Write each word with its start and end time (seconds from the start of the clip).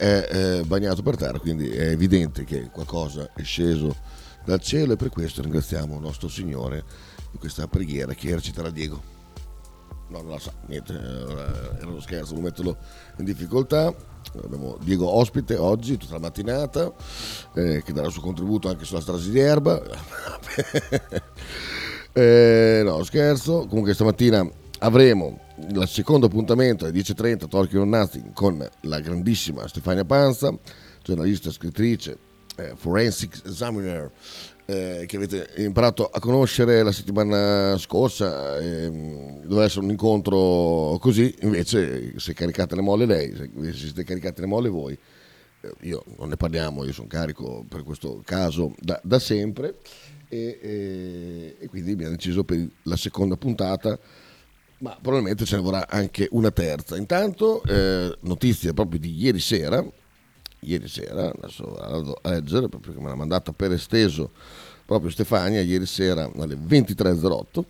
è 0.00 0.28
eh, 0.30 0.62
bagnato 0.64 1.02
per 1.02 1.16
terra, 1.16 1.40
quindi 1.40 1.70
è 1.70 1.88
evidente 1.88 2.44
che 2.44 2.70
qualcosa 2.70 3.32
è 3.34 3.42
sceso 3.42 3.96
dal 4.44 4.60
cielo 4.60 4.92
e 4.92 4.96
per 4.96 5.08
questo 5.08 5.42
ringraziamo 5.42 5.96
il 5.96 6.00
nostro 6.00 6.28
Signore 6.28 6.84
in 7.32 7.40
questa 7.40 7.66
preghiera 7.66 8.14
che 8.14 8.32
reciterà 8.32 8.70
Diego. 8.70 9.02
No, 10.10 10.22
non 10.22 10.30
la 10.30 10.38
sa, 10.38 10.52
niente, 10.66 10.92
era 10.92 11.88
uno 11.88 11.98
scherzo, 11.98 12.34
lo 12.34 12.42
metterlo 12.42 12.76
in 13.18 13.24
difficoltà. 13.24 13.92
Abbiamo 14.40 14.78
Diego 14.80 15.08
ospite 15.08 15.56
oggi, 15.56 15.96
tutta 15.96 16.12
la 16.12 16.20
mattinata, 16.20 16.94
eh, 17.56 17.82
che 17.82 17.92
darà 17.92 18.06
il 18.06 18.12
suo 18.12 18.22
contributo 18.22 18.68
anche 18.68 18.84
sulla 18.84 19.00
strage 19.00 19.30
di 19.30 19.40
erba. 19.40 19.82
eh, 22.12 22.82
no, 22.84 23.02
scherzo. 23.02 23.66
Comunque 23.66 23.94
stamattina 23.94 24.48
avremo 24.78 25.40
il 25.56 25.86
secondo 25.88 26.26
appuntamento 26.26 26.84
alle 26.84 26.98
10.30 26.98 27.48
Talking 27.48 27.82
on 27.82 27.88
Nothing 27.88 28.32
con 28.32 28.66
la 28.82 29.00
grandissima 29.00 29.66
Stefania 29.66 30.04
Panza, 30.04 30.56
giornalista, 31.02 31.50
scrittrice, 31.50 32.16
eh, 32.56 32.72
forensic 32.76 33.42
examiner 33.44 34.10
eh, 34.66 35.04
che 35.06 35.16
avete 35.16 35.50
imparato 35.56 36.06
a 36.06 36.20
conoscere 36.20 36.82
la 36.82 36.92
settimana 36.92 37.76
scorsa, 37.78 38.58
eh, 38.58 38.90
doveva 39.42 39.64
essere 39.64 39.84
un 39.84 39.90
incontro 39.90 40.98
così, 41.00 41.34
invece 41.40 42.18
se 42.18 42.34
caricate 42.34 42.74
le 42.74 42.82
molle 42.82 43.06
lei, 43.06 43.34
se 43.34 43.72
siete 43.72 44.04
caricate 44.04 44.42
le 44.42 44.46
molle 44.46 44.68
voi, 44.68 44.98
eh, 45.60 45.72
io 45.80 46.04
non 46.18 46.28
ne 46.28 46.36
parliamo, 46.36 46.84
io 46.84 46.92
sono 46.92 47.08
carico 47.08 47.64
per 47.66 47.82
questo 47.82 48.20
caso 48.24 48.74
da, 48.78 49.00
da 49.02 49.18
sempre 49.18 49.76
e, 50.28 50.58
e, 50.60 51.56
e 51.58 51.66
quindi 51.68 51.92
abbiamo 51.92 52.14
deciso 52.14 52.44
per 52.44 52.68
la 52.82 52.96
seconda 52.96 53.36
puntata 53.36 53.98
ma 54.78 54.96
probabilmente 55.00 55.44
ce 55.44 55.56
ne 55.56 55.62
vorrà 55.62 55.88
anche 55.88 56.28
una 56.32 56.50
terza. 56.50 56.96
Intanto, 56.96 57.62
eh, 57.64 58.16
notizie 58.20 58.72
proprio 58.72 59.00
di 59.00 59.14
ieri 59.14 59.40
sera, 59.40 59.84
ieri 60.60 60.88
sera, 60.88 61.32
adesso 61.34 61.64
vado 61.64 62.18
a 62.22 62.30
leggere, 62.30 62.68
proprio 62.68 62.94
che 62.94 63.00
me 63.00 63.08
l'ha 63.08 63.14
mandata 63.14 63.52
per 63.52 63.72
esteso 63.72 64.30
proprio 64.84 65.10
Stefania, 65.10 65.60
ieri 65.60 65.84
sera 65.84 66.30
alle 66.38 66.54
23.08, 66.54 67.62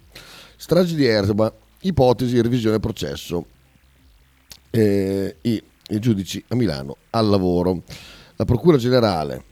stragi 0.56 0.94
di 0.94 1.04
Erba, 1.04 1.52
ipotesi 1.80 2.40
revisione 2.40 2.78
processo, 2.78 3.44
eh, 4.70 5.36
i, 5.42 5.62
i 5.88 5.98
giudici 5.98 6.42
a 6.48 6.54
Milano 6.54 6.96
al 7.10 7.26
lavoro. 7.28 7.82
La 8.36 8.44
Procura 8.44 8.76
Generale 8.76 9.47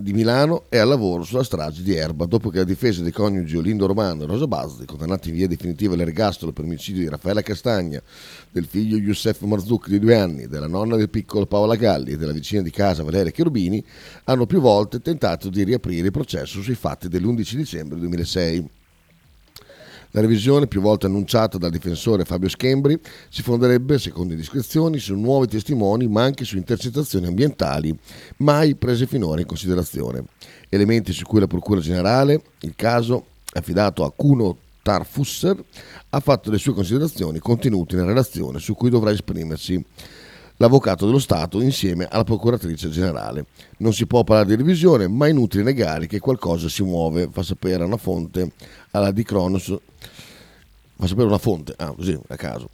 di 0.00 0.12
Milano 0.12 0.64
è 0.68 0.78
al 0.78 0.88
lavoro 0.88 1.22
sulla 1.22 1.44
strage 1.44 1.82
di 1.82 1.94
Erba 1.94 2.26
dopo 2.26 2.50
che 2.50 2.58
la 2.58 2.64
difesa 2.64 3.02
dei 3.02 3.12
coniugi 3.12 3.56
Olindo 3.56 3.86
Romano 3.86 4.22
e 4.22 4.26
Rosa 4.26 4.46
Bazzi, 4.46 4.84
condannati 4.84 5.28
in 5.28 5.36
via 5.36 5.46
definitiva 5.46 5.94
all'ergastolo 5.94 6.52
per 6.52 6.64
omicidio 6.64 7.02
di 7.02 7.08
Raffaella 7.08 7.42
Castagna, 7.42 8.02
del 8.50 8.66
figlio 8.66 8.96
Youssef 8.96 9.40
Marzouk 9.42 9.88
di 9.88 9.98
due 9.98 10.16
anni, 10.16 10.48
della 10.48 10.66
nonna 10.66 10.96
del 10.96 11.10
piccolo 11.10 11.46
Paola 11.46 11.76
Galli 11.76 12.12
e 12.12 12.16
della 12.16 12.32
vicina 12.32 12.62
di 12.62 12.70
casa 12.70 13.02
Valeria 13.02 13.30
Cherubini, 13.30 13.84
hanno 14.24 14.46
più 14.46 14.60
volte 14.60 15.00
tentato 15.00 15.48
di 15.48 15.62
riaprire 15.62 16.06
il 16.06 16.12
processo 16.12 16.62
sui 16.62 16.74
fatti 16.74 17.08
dell'11 17.08 17.54
dicembre 17.54 17.98
2006. 17.98 18.79
La 20.12 20.20
revisione, 20.20 20.66
più 20.66 20.80
volte 20.80 21.06
annunciata 21.06 21.56
dal 21.56 21.70
difensore 21.70 22.24
Fabio 22.24 22.48
Schembri, 22.48 22.98
si 23.28 23.42
fonderebbe, 23.42 23.96
secondo 23.98 24.32
indiscrezioni, 24.32 24.98
su 24.98 25.14
nuovi 25.14 25.46
testimoni 25.46 26.08
ma 26.08 26.24
anche 26.24 26.44
su 26.44 26.56
intercettazioni 26.56 27.26
ambientali 27.26 27.96
mai 28.38 28.74
prese 28.74 29.06
finora 29.06 29.40
in 29.40 29.46
considerazione. 29.46 30.24
Elementi 30.68 31.12
su 31.12 31.24
cui 31.24 31.38
la 31.38 31.46
Procura 31.46 31.80
Generale, 31.80 32.42
il 32.62 32.72
caso 32.74 33.24
affidato 33.52 34.04
a 34.04 34.12
Cuno 34.14 34.56
Tarfusser, 34.82 35.62
ha 36.10 36.20
fatto 36.20 36.50
le 36.50 36.58
sue 36.58 36.74
considerazioni 36.74 37.38
contenute 37.38 37.94
nella 37.94 38.08
relazione 38.08 38.58
su 38.58 38.74
cui 38.74 38.90
dovrà 38.90 39.12
esprimersi 39.12 39.84
l'avvocato 40.60 41.06
dello 41.06 41.18
Stato 41.18 41.60
insieme 41.60 42.06
alla 42.10 42.24
procuratrice 42.24 42.90
generale. 42.90 43.46
Non 43.78 43.94
si 43.94 44.06
può 44.06 44.24
parlare 44.24 44.48
di 44.48 44.56
revisione, 44.56 45.08
ma 45.08 45.26
è 45.26 45.30
inutile 45.30 45.62
negare 45.62 46.06
che 46.06 46.18
qualcosa 46.18 46.68
si 46.68 46.82
muove, 46.82 47.28
fa 47.30 47.42
sapere 47.42 47.82
una 47.84 47.96
fonte 47.96 48.52
alla 48.92 49.10
Di 49.10 49.22
Cronos, 49.22 49.74
fa 50.96 51.06
sapere 51.06 51.26
una 51.26 51.38
fonte, 51.38 51.74
ah 51.76 51.92
così 51.92 52.18
a 52.28 52.36
caso. 52.36 52.70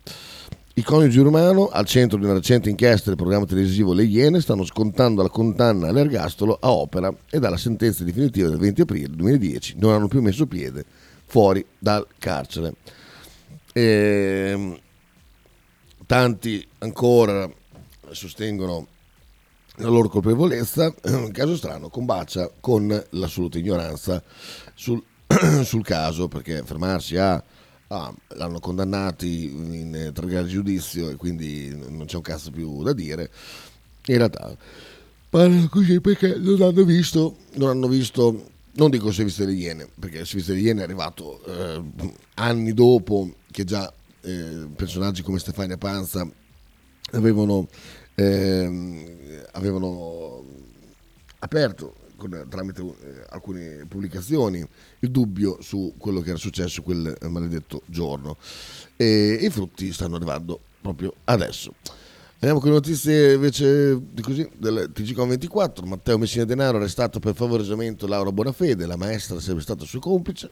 I 0.78 0.82
coniugi 0.82 1.20
Romano, 1.20 1.68
al 1.68 1.86
centro 1.86 2.18
di 2.18 2.24
una 2.24 2.34
recente 2.34 2.68
inchiesta 2.68 3.08
del 3.08 3.16
programma 3.16 3.46
televisivo 3.46 3.94
Le 3.94 4.04
Iene, 4.04 4.42
stanno 4.42 4.62
scontando 4.64 5.22
la 5.22 5.30
condanna 5.30 5.88
all'ergastolo 5.88 6.58
a 6.60 6.70
opera 6.70 7.10
e 7.30 7.38
dalla 7.38 7.56
sentenza 7.56 8.04
definitiva 8.04 8.48
del 8.50 8.58
20 8.58 8.82
aprile 8.82 9.16
2010 9.16 9.76
non 9.78 9.94
hanno 9.94 10.06
più 10.06 10.20
messo 10.20 10.44
piede 10.44 10.84
fuori 11.24 11.64
dal 11.78 12.06
carcere. 12.18 12.74
E, 13.72 14.50
ehm, 14.52 14.78
tanti 16.04 16.66
ancora 16.78 17.50
sostengono 18.10 18.86
la 19.76 19.88
loro 19.88 20.08
colpevolezza, 20.08 20.94
un 21.04 21.30
caso 21.30 21.56
strano, 21.56 21.88
combacia 21.88 22.50
con 22.60 23.04
l'assoluta 23.10 23.58
ignoranza 23.58 24.22
sul, 24.74 25.02
sul 25.64 25.84
caso, 25.84 26.28
perché 26.28 26.62
fermarsi 26.64 27.16
a 27.16 27.42
ah, 27.88 28.12
l'hanno 28.28 28.58
condannati 28.60 29.44
in 29.44 30.10
tre 30.12 30.26
gradi 30.26 30.48
di 30.48 30.52
giudizio 30.52 31.10
e 31.10 31.16
quindi 31.16 31.74
non 31.74 32.06
c'è 32.06 32.16
un 32.16 32.22
cazzo 32.22 32.50
più 32.50 32.82
da 32.82 32.92
dire. 32.92 33.30
In 34.06 34.16
realtà 34.16 34.56
parlano 35.28 35.68
così 35.68 36.00
perché 36.00 36.36
non 36.36 36.62
hanno 36.62 36.84
visto, 36.84 37.36
non 37.54 37.70
hanno 37.70 37.88
visto, 37.88 38.50
non 38.72 38.90
dico 38.90 39.08
il 39.08 39.14
servizio 39.14 39.44
delle 39.44 39.56
Iene, 39.56 39.88
perché 39.98 40.18
il 40.18 40.26
servizio 40.26 40.54
delle 40.54 40.66
Iene 40.66 40.80
è 40.80 40.84
arrivato 40.84 41.44
eh, 41.44 41.82
anni 42.34 42.72
dopo 42.72 43.34
che 43.50 43.64
già 43.64 43.92
eh, 44.22 44.66
personaggi 44.74 45.22
come 45.22 45.38
Stefania 45.38 45.76
Panza 45.76 46.28
avevano, 47.12 47.68
eh, 48.14 49.44
avevano 49.52 50.44
aperto 51.38 52.04
con, 52.16 52.46
tramite 52.48 52.82
eh, 52.82 53.26
alcune 53.30 53.84
pubblicazioni 53.88 54.66
il 55.00 55.10
dubbio 55.10 55.58
su 55.60 55.94
quello 55.98 56.20
che 56.20 56.30
era 56.30 56.38
successo 56.38 56.82
quel 56.82 57.16
maledetto 57.28 57.82
giorno 57.86 58.36
e 58.96 59.38
i 59.40 59.50
frutti 59.50 59.92
stanno 59.92 60.16
arrivando 60.16 60.60
proprio 60.80 61.14
adesso. 61.24 61.74
Andiamo 62.38 62.60
con 62.60 62.68
le 62.68 62.74
notizie 62.76 63.32
invece 63.32 63.98
di 64.12 64.20
così, 64.20 64.46
del 64.56 64.90
TGCOM 64.92 65.30
24. 65.30 65.86
Matteo 65.86 66.18
Messina 66.18 66.44
Denaro 66.44 66.76
arrestato 66.76 67.18
per 67.18 67.34
favoreggiamento 67.34 68.06
Laura 68.06 68.30
Bonafede, 68.30 68.84
la 68.84 68.96
maestra 68.96 69.40
sarebbe 69.40 69.62
stata 69.62 69.84
suo 69.86 70.00
complice. 70.00 70.50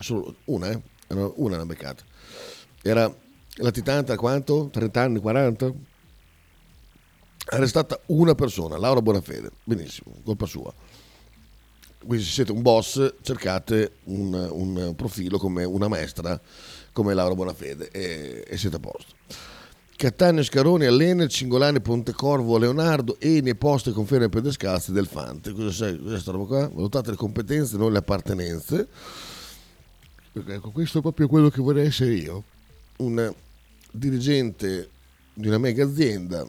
Solo 0.00 0.34
una, 0.46 0.70
eh? 0.70 0.82
Una 1.08 1.30
una 1.36 1.64
beccata. 1.64 2.02
Era 2.82 3.14
latitante 3.58 4.10
a 4.10 4.16
quanto? 4.16 4.68
30 4.72 5.00
anni, 5.00 5.20
40? 5.20 5.72
Arrestata 7.50 8.00
una 8.06 8.34
persona, 8.34 8.76
Laura 8.76 9.00
Bonafede. 9.00 9.50
Benissimo, 9.62 10.16
colpa 10.24 10.46
sua. 10.46 10.74
Quindi 12.04 12.24
se 12.24 12.30
siete 12.30 12.52
un 12.52 12.62
boss 12.62 13.14
cercate 13.22 13.92
un, 14.04 14.32
un 14.34 14.94
profilo 14.96 15.38
come 15.38 15.64
una 15.64 15.88
maestra 15.88 16.40
come 16.92 17.14
Laura 17.14 17.34
Bonafede 17.34 17.90
e, 17.90 18.44
e 18.46 18.56
siete 18.56 18.76
a 18.76 18.80
posto. 18.80 19.14
Cattaneo 19.96 20.42
Scaroni, 20.42 20.84
Allene, 20.84 21.28
Cingolani, 21.28 21.80
Pontecorvo, 21.80 22.58
Leonardo, 22.58 23.16
Eni, 23.20 23.54
Poste, 23.54 23.92
Conferme 23.92 24.28
per 24.28 24.42
Descalzi 24.42 24.90
del 24.90 25.06
Fante. 25.06 25.52
Cosa 25.52 25.70
sei? 25.70 25.96
Questa 25.96 26.18
sta 26.18 26.32
roba 26.32 26.46
qua? 26.46 26.68
Valutate 26.68 27.10
le 27.10 27.16
competenze, 27.16 27.76
non 27.76 27.92
le 27.92 27.98
appartenenze. 27.98 28.88
Ecco, 30.32 30.70
questo 30.70 30.98
è 30.98 31.00
proprio 31.02 31.28
quello 31.28 31.50
che 31.50 31.60
vorrei 31.60 31.86
essere 31.86 32.14
io. 32.14 32.42
Un 32.96 33.32
dirigente 33.92 34.88
di 35.34 35.46
una 35.46 35.58
mega 35.58 35.84
azienda 35.84 36.44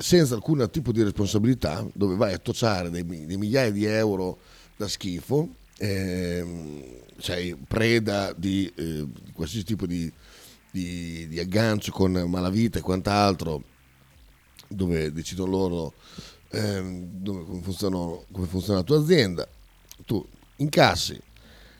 senza 0.00 0.34
alcun 0.34 0.66
tipo 0.70 0.92
di 0.92 1.02
responsabilità, 1.02 1.86
dove 1.92 2.16
vai 2.16 2.32
a 2.32 2.38
tocciare 2.38 2.88
dei, 2.88 3.04
dei 3.04 3.36
migliaia 3.36 3.70
di 3.70 3.84
euro 3.84 4.38
da 4.76 4.88
schifo, 4.88 5.48
ehm, 5.76 6.82
sei 7.18 7.54
preda 7.54 8.32
di, 8.34 8.72
eh, 8.74 9.06
di 9.06 9.32
qualsiasi 9.32 9.64
tipo 9.64 9.86
di, 9.86 10.10
di, 10.70 11.28
di, 11.28 11.38
aggancio 11.38 11.92
con 11.92 12.12
malavita 12.12 12.78
e 12.78 12.82
quant'altro, 12.82 13.62
dove 14.68 15.12
decidono 15.12 15.50
loro 15.50 15.92
ehm, 16.48 17.04
dove, 17.12 17.44
come, 17.44 17.62
come 18.32 18.46
funziona 18.46 18.78
la 18.78 18.84
tua 18.84 18.98
azienda, 18.98 19.46
tu 20.06 20.26
incassi, 20.56 21.20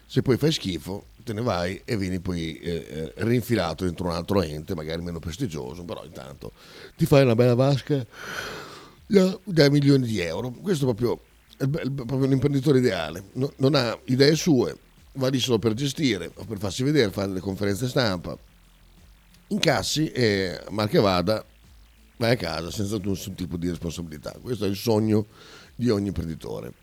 se 0.07 0.21
poi 0.21 0.37
fai 0.37 0.53
schifo 0.53 1.07
te 1.31 1.33
ne 1.33 1.43
vai 1.43 1.81
e 1.85 1.97
vieni 1.97 2.19
poi 2.19 2.59
eh, 2.59 2.87
eh, 2.89 3.13
rinfilato 3.19 3.85
dentro 3.85 4.07
un 4.07 4.13
altro 4.13 4.43
ente, 4.43 4.75
magari 4.75 5.01
meno 5.01 5.21
prestigioso, 5.21 5.85
però 5.85 6.05
intanto 6.05 6.53
ti 6.97 7.07
fai 7.07 7.23
una 7.23 7.37
bella 7.37 7.55
vasca 7.55 8.05
da, 9.07 9.39
da 9.45 9.71
milioni 9.71 10.07
di 10.07 10.19
euro. 10.19 10.51
Questo 10.51 10.91
è 10.91 10.95
proprio, 10.95 11.21
è 11.57 11.69
proprio 11.69 12.25
un 12.25 12.33
imprenditore 12.33 12.79
ideale, 12.79 13.25
no, 13.35 13.53
non 13.57 13.77
ha 13.77 13.97
idee 14.07 14.35
sue, 14.35 14.77
va 15.13 15.29
lì 15.29 15.39
solo 15.39 15.59
per 15.59 15.75
gestire 15.75 16.31
per 16.31 16.59
farsi 16.59 16.83
vedere, 16.83 17.13
fare 17.13 17.31
le 17.31 17.41
conferenze 17.41 17.87
stampa, 17.87 18.37
incassi 19.49 20.11
e 20.11 20.61
mal 20.71 20.89
che 20.89 20.99
vada 20.99 21.45
vai 22.17 22.33
a 22.33 22.37
casa 22.37 22.71
senza 22.73 22.99
nessun 22.99 23.35
tipo 23.35 23.57
di 23.57 23.69
responsabilità. 23.69 24.35
Questo 24.43 24.65
è 24.65 24.69
il 24.69 24.77
sogno 24.77 25.27
di 25.77 25.91
ogni 25.91 26.09
imprenditore. 26.09 26.75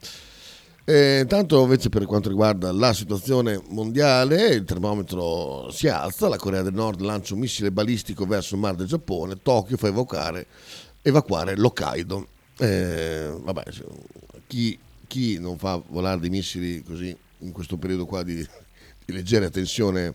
Eh, 0.89 1.25
tanto 1.27 1.63
invece 1.63 1.89
per 1.89 2.05
quanto 2.05 2.29
riguarda 2.29 2.71
la 2.71 2.93
situazione 2.93 3.61
mondiale, 3.71 4.53
il 4.53 4.63
termometro 4.63 5.69
si 5.69 5.89
alza, 5.89 6.29
la 6.29 6.37
Corea 6.37 6.61
del 6.61 6.73
Nord 6.73 7.01
lancia 7.01 7.33
un 7.33 7.41
missile 7.41 7.73
balistico 7.73 8.25
verso 8.25 8.55
il 8.55 8.61
Mar 8.61 8.75
del 8.75 8.87
Giappone, 8.87 9.41
Tokyo 9.41 9.75
fa 9.75 9.87
evocare 9.87 10.47
evacuare 11.01 11.57
l'Hokkaido. 11.57 12.27
Eh, 12.59 13.33
vabbè, 13.37 13.63
chi, 14.47 14.79
chi, 15.07 15.37
non 15.39 15.57
fa 15.57 15.81
volare 15.89 16.21
dei 16.21 16.29
missili 16.29 16.81
così 16.81 17.13
in 17.39 17.51
questo 17.51 17.75
periodo 17.75 18.05
qua 18.05 18.23
di, 18.23 18.35
di 18.35 19.13
leggera 19.13 19.49
tensione, 19.49 20.13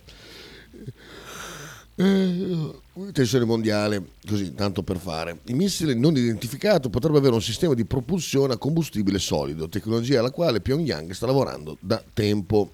eh, 1.95 2.81
tensione 3.13 3.45
mondiale, 3.45 4.03
così 4.27 4.55
tanto 4.55 4.83
per 4.83 4.99
fare. 4.99 5.41
Il 5.45 5.57
missile 5.57 5.95
non 5.95 6.17
identificato 6.17 6.89
potrebbe 6.91 7.19
avere 7.19 7.35
un 7.35 7.43
sistema 7.43 7.75
di 7.75 7.85
propulsione 7.85 8.55
a 8.55 8.57
combustibile 8.57 9.19
solido, 9.19 9.69
tecnologia 9.69 10.21
alla 10.21 10.31
quale 10.31 10.61
Pyongyang 10.61 11.11
sta 11.13 11.27
lavorando 11.27 11.77
da 11.81 12.03
tempo. 12.13 12.73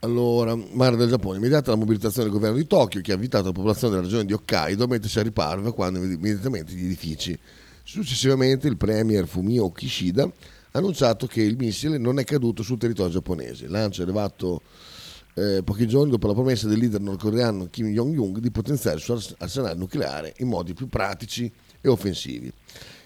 Allora, 0.00 0.54
mare 0.54 0.96
del 0.96 1.08
Giappone, 1.08 1.38
immediata 1.38 1.72
la 1.72 1.76
mobilitazione 1.76 2.28
del 2.28 2.36
governo 2.36 2.56
di 2.56 2.68
Tokyo 2.68 3.00
che 3.00 3.10
ha 3.10 3.16
invitato 3.16 3.46
la 3.46 3.52
popolazione 3.52 3.94
della 3.94 4.06
regione 4.06 4.26
di 4.26 4.32
Hokkaido 4.32 4.84
a 4.84 4.86
mettersi 4.86 5.18
a 5.18 5.22
riparo 5.22 5.72
quando 5.72 5.98
immediatamente 6.00 6.72
gli 6.72 6.84
edifici. 6.84 7.36
Successivamente 7.82 8.68
il 8.68 8.76
premier 8.76 9.26
Fumio 9.26 9.70
Kishida 9.72 10.22
ha 10.22 10.78
annunciato 10.78 11.26
che 11.26 11.42
il 11.42 11.56
missile 11.56 11.98
non 11.98 12.20
è 12.20 12.24
caduto 12.24 12.62
sul 12.62 12.78
territorio 12.78 13.10
giapponese. 13.10 13.66
Lancio 13.66 14.02
arrivato 14.02 14.62
eh, 15.38 15.62
pochi 15.62 15.86
giorni 15.86 16.10
dopo 16.10 16.26
la 16.26 16.34
promessa 16.34 16.66
del 16.66 16.78
leader 16.78 17.00
nordcoreano 17.00 17.68
Kim 17.70 17.86
Jong-un 17.88 18.40
di 18.40 18.50
potenziare 18.50 18.96
il 18.96 19.02
suo 19.02 19.20
arsenale 19.38 19.74
nucleare 19.74 20.34
in 20.38 20.48
modi 20.48 20.74
più 20.74 20.88
pratici 20.88 21.50
e 21.80 21.88
offensivi. 21.88 22.52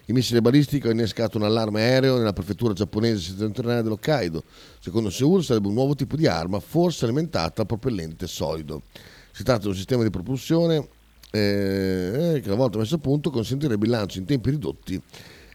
Il 0.06 0.14
missile 0.14 0.40
balistico 0.40 0.88
ha 0.88 0.90
innescato 0.90 1.38
un 1.38 1.44
allarme 1.44 1.82
aereo 1.82 2.16
nella 2.16 2.32
prefettura 2.32 2.72
giapponese 2.72 3.30
settentrionale 3.30 3.82
dell'Hokkaido. 3.82 4.42
Secondo 4.80 5.10
Seoul 5.10 5.44
sarebbe 5.44 5.68
un 5.68 5.74
nuovo 5.74 5.94
tipo 5.94 6.16
di 6.16 6.26
arma, 6.26 6.58
forse 6.58 7.04
alimentata 7.04 7.62
a 7.62 7.64
propellente 7.64 8.26
solido. 8.26 8.82
Si 9.30 9.44
tratta 9.44 9.62
di 9.62 9.68
un 9.68 9.74
sistema 9.74 10.02
di 10.02 10.10
propulsione 10.10 10.88
eh, 11.30 12.40
che 12.42 12.48
una 12.48 12.56
volta 12.56 12.78
messo 12.78 12.96
a 12.96 12.98
punto 12.98 13.30
consentirebbe 13.30 13.84
il 13.84 13.90
lancio 13.90 14.18
in 14.18 14.24
tempi 14.24 14.50
ridotti 14.50 15.00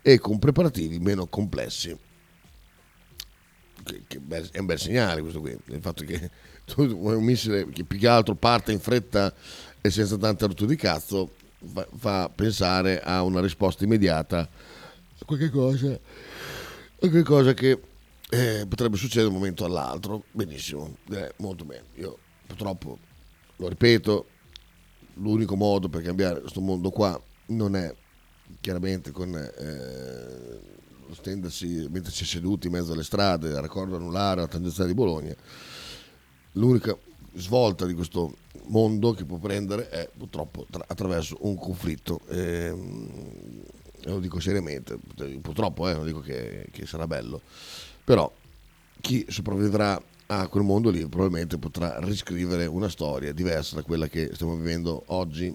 e 0.02 0.18
con 0.18 0.40
preparativi 0.40 0.98
meno 1.00 1.28
complessi. 1.28 1.96
Che, 3.84 4.04
che 4.08 4.22
è 4.52 4.60
un 4.60 4.66
bel 4.66 4.80
segnale 4.80 5.22
questo 5.22 5.40
qui, 5.40 5.56
il 5.66 5.82
fatto 5.82 6.04
che 6.04 6.30
un 6.76 7.24
missile 7.24 7.70
che 7.70 7.84
più 7.84 7.98
che 7.98 8.08
altro 8.08 8.36
parte 8.36 8.72
in 8.72 8.80
fretta 8.80 9.34
e 9.82 9.90
senza 9.90 10.18
tante 10.18 10.46
rotture 10.46 10.70
di 10.70 10.76
cazzo 10.76 11.32
fa, 11.66 11.88
fa 11.96 12.30
pensare 12.30 13.02
a 13.02 13.24
una 13.24 13.42
risposta 13.42 13.84
immediata 13.84 14.40
a 14.40 15.26
qualche 15.26 15.50
cosa, 15.50 15.98
qualche 16.98 17.24
cosa 17.24 17.54
che 17.54 17.82
eh, 18.30 18.66
potrebbe 18.68 18.98
succedere 18.98 19.28
da 19.28 19.34
un 19.34 19.40
momento 19.40 19.66
all'altro. 19.66 20.24
Benissimo, 20.32 20.98
eh, 21.12 21.34
molto 21.38 21.64
bene. 21.64 21.86
Io 21.96 22.18
purtroppo, 22.46 22.98
lo 23.56 23.68
ripeto, 23.68 24.26
l'unico 25.16 25.56
modo 25.56 25.90
per 25.90 26.02
cambiare 26.04 26.42
questo 26.42 26.62
mondo 26.62 26.90
qua 26.90 27.20
non 27.48 27.76
è 27.76 27.94
chiaramente 28.62 29.12
con 29.12 29.36
eh, 29.36 31.14
stendersi, 31.14 31.88
metterci 31.90 32.26
seduti 32.26 32.68
in 32.68 32.74
mezzo 32.74 32.94
alle 32.94 33.04
strade, 33.04 33.56
a 33.56 33.62
raccordo 33.62 33.96
anulare 33.96 34.42
la 34.42 34.48
tangenziale 34.48 34.90
di 34.90 34.96
Bologna. 34.96 35.36
L'unica 36.58 36.98
svolta 37.36 37.86
di 37.86 37.94
questo 37.94 38.36
mondo 38.66 39.14
che 39.14 39.26
può 39.26 39.38
prendere 39.38 39.90
è 39.90 40.10
purtroppo 40.16 40.66
tra, 40.70 40.84
attraverso 40.88 41.38
un 41.42 41.56
conflitto. 41.56 42.22
E, 42.28 42.74
lo 44.04 44.20
dico 44.20 44.40
seriamente, 44.40 44.98
purtroppo 45.42 45.88
eh, 45.88 45.94
non 45.94 46.06
dico 46.06 46.20
che, 46.20 46.68
che 46.72 46.86
sarà 46.86 47.08
bello, 47.08 47.42
però 48.04 48.32
chi 49.02 49.26
sopravvivrà 49.30 50.02
a 50.28 50.48
quel 50.48 50.64
mondo 50.64 50.90
lì 50.90 51.06
probabilmente 51.08 51.58
potrà 51.58 52.00
riscrivere 52.00 52.66
una 52.66 52.90
storia 52.90 53.32
diversa 53.34 53.76
da 53.76 53.82
quella 53.84 54.08
che 54.08 54.32
stiamo 54.34 54.56
vivendo 54.56 55.04
oggi, 55.08 55.54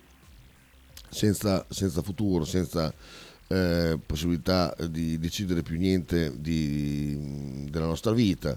senza, 1.08 1.64
senza 1.69 2.02
futuro, 2.02 2.44
senza 2.44 2.93
eh, 3.49 3.99
possibilità 4.04 4.75
di 4.88 5.19
decidere 5.19 5.62
più 5.62 5.76
niente 5.76 6.40
di, 6.40 7.66
della 7.70 7.87
nostra 7.87 8.12
vita. 8.12 8.56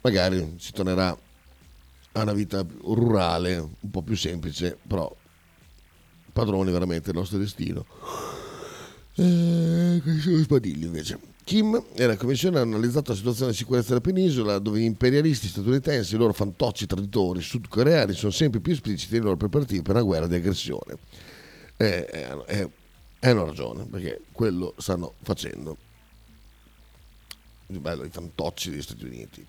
Magari 0.00 0.54
si 0.58 0.72
tornerà 0.72 1.16
a 2.16 2.22
una 2.22 2.32
vita 2.32 2.64
rurale, 2.82 3.56
un 3.56 3.90
po' 3.90 4.02
più 4.02 4.16
semplice, 4.16 4.76
però 4.86 5.14
padroni 6.32 6.70
veramente 6.70 7.10
del 7.10 7.20
nostro 7.20 7.38
destino. 7.38 7.84
Eh, 9.16 10.02
sono 10.20 10.60
invece. 10.62 11.18
Kim 11.44 11.84
e 11.94 12.06
la 12.06 12.16
commissione 12.16 12.58
hanno 12.58 12.76
analizzato 12.76 13.10
la 13.10 13.16
situazione 13.16 13.50
di 13.50 13.56
sicurezza 13.56 13.88
della 13.88 14.00
penisola 14.00 14.58
dove 14.58 14.80
gli 14.80 14.84
imperialisti 14.84 15.46
statunitensi 15.46 16.12
e 16.12 16.16
i 16.16 16.18
loro 16.18 16.32
fantocci 16.32 16.86
traditori 16.86 17.42
sudcoreani 17.42 18.14
sono 18.14 18.32
sempre 18.32 18.60
più 18.60 18.72
espliciti 18.72 19.12
nei 19.12 19.22
loro 19.22 19.36
preparativi 19.36 19.82
per 19.82 19.94
una 19.94 20.04
guerra 20.04 20.26
di 20.26 20.36
aggressione. 20.36 20.96
Eh, 21.76 22.08
eh, 22.10 22.44
eh, 22.46 22.70
hanno 23.20 23.44
ragione 23.44 23.84
perché 23.84 24.22
quello 24.32 24.74
stanno 24.78 25.14
facendo. 25.22 25.76
Bello, 27.66 28.04
i 28.04 28.10
fantocci 28.10 28.70
degli 28.70 28.82
Stati 28.82 29.04
Uniti. 29.04 29.46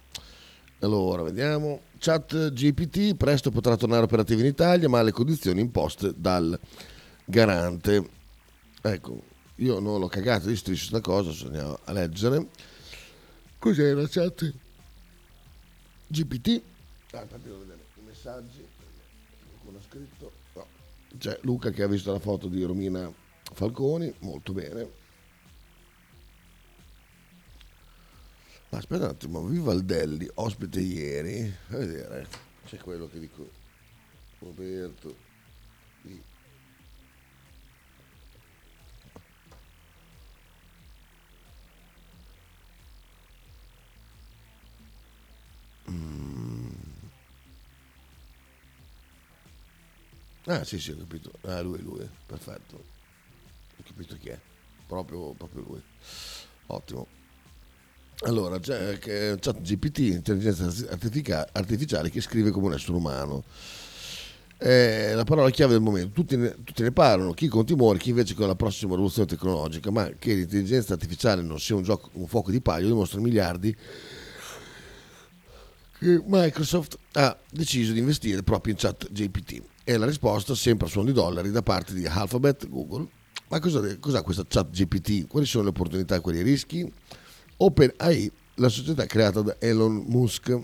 Allora, 0.86 1.24
vediamo. 1.24 1.82
Chat 1.98 2.54
GPT 2.54 3.16
presto 3.16 3.50
potrà 3.50 3.76
tornare 3.76 4.04
operativo 4.04 4.42
in 4.42 4.46
Italia, 4.46 4.88
ma 4.88 5.00
alle 5.00 5.12
condizioni 5.12 5.60
imposte 5.60 6.14
dal 6.16 6.58
garante. 7.26 8.08
Ecco, 8.84 9.24
io 9.56 9.80
non 9.80 10.00
l'ho 10.00 10.08
cagato 10.08 10.48
di 10.48 10.56
striscio 10.56 10.86
sta 10.86 11.02
cosa, 11.02 11.32
andiamo 11.48 11.80
a 11.86 11.92
leggere. 11.92 12.48
Cos'è 13.58 13.94
la 13.94 14.08
chat 14.08 14.54
GPT? 16.06 16.62
Ah, 17.14 17.22
infatti 17.24 17.44
devo 17.46 17.60
vedere 17.60 17.80
i 17.96 18.06
messaggi. 18.06 18.64
Qualcuno 19.50 19.80
ha 19.80 19.82
scritto. 19.90 20.32
No. 20.54 20.66
C'è 21.18 21.40
Luca 21.42 21.72
che 21.72 21.82
ha 21.82 21.88
visto 21.88 22.12
la 22.12 22.20
foto 22.20 22.48
di 22.48 22.62
Romina 22.62 23.12
Falconi, 23.54 24.14
molto 24.20 24.54
bene. 24.54 25.04
Aspetta 28.76 29.06
un 29.06 29.10
attimo, 29.10 29.42
Vivaldelli, 29.46 30.30
ospite 30.34 30.82
ieri, 30.82 31.48
a 31.70 31.78
vedere, 31.78 32.28
c'è 32.66 32.78
quello 32.78 33.08
che 33.08 33.20
dico, 33.20 33.50
Roberto, 34.40 35.16
mm. 45.90 46.70
Ah 50.48 50.64
sì 50.66 50.78
sì 50.80 50.92
ho 50.92 50.98
capito, 50.98 51.32
ah 51.44 51.62
lui 51.62 51.82
lui, 51.82 52.08
perfetto, 52.26 52.76
ho 53.78 53.84
capito 53.84 54.18
chi 54.18 54.28
è, 54.30 54.40
proprio, 54.86 55.32
proprio 55.32 55.62
lui, 55.62 55.82
ottimo. 56.68 57.15
Allora, 58.22 58.60
c'è 58.60 58.98
chat 59.00 59.62
GPT, 59.62 60.00
intelligenza 60.00 60.88
artificiale, 60.90 62.10
che 62.10 62.22
scrive 62.22 62.52
come 62.52 62.68
un 62.68 62.74
essere 62.74 62.94
umano. 62.94 63.44
È 64.58 65.12
la 65.14 65.26
parola 65.26 65.50
chiave 65.50 65.74
del 65.74 65.82
momento. 65.82 66.14
Tutti 66.14 66.38
ne, 66.38 66.56
tutti 66.64 66.82
ne, 66.82 66.92
parlano, 66.92 67.34
chi 67.34 67.48
con 67.48 67.66
timore, 67.66 68.00
chi 68.00 68.10
invece 68.10 68.34
con 68.34 68.48
la 68.48 68.56
prossima 68.56 68.94
rivoluzione 68.94 69.28
tecnologica, 69.28 69.92
ma 69.92 70.10
che 70.18 70.34
l'intelligenza 70.34 70.94
artificiale 70.94 71.42
non 71.42 71.60
sia 71.60 71.76
un, 71.76 71.84
gioco, 71.84 72.10
un 72.14 72.28
fuoco 72.28 72.52
di 72.52 72.62
paglio 72.62 72.88
dimostra 72.88 73.20
miliardi 73.20 73.76
che 76.00 76.22
Microsoft 76.26 76.98
ha 77.14 77.38
deciso 77.50 77.92
di 77.92 78.00
investire 78.00 78.44
proprio 78.44 78.74
in 78.74 78.80
chat 78.80 79.12
GPT. 79.12 79.62
E 79.84 79.98
la 79.98 80.06
risposta 80.06 80.56
sempre 80.56 80.88
a 80.88 80.90
suoni 80.90 81.08
di 81.08 81.14
dollari 81.14 81.52
da 81.52 81.62
parte 81.62 81.94
di 81.94 82.06
Alphabet, 82.06 82.68
Google. 82.70 83.08
Ma 83.50 83.60
cosa, 83.60 83.80
ha 83.80 84.22
questa 84.22 84.46
chat 84.48 84.70
GPT? 84.72 85.28
Quali 85.28 85.46
sono 85.46 85.66
le 85.66 85.70
opportunità 85.70 86.16
e 86.16 86.20
quali 86.22 86.42
rischi? 86.42 86.92
OpenAI, 87.58 88.32
la 88.56 88.70
società 88.70 89.06
creata 89.06 89.42
da 89.42 89.56
Elon 89.60 90.06
Musk. 90.08 90.58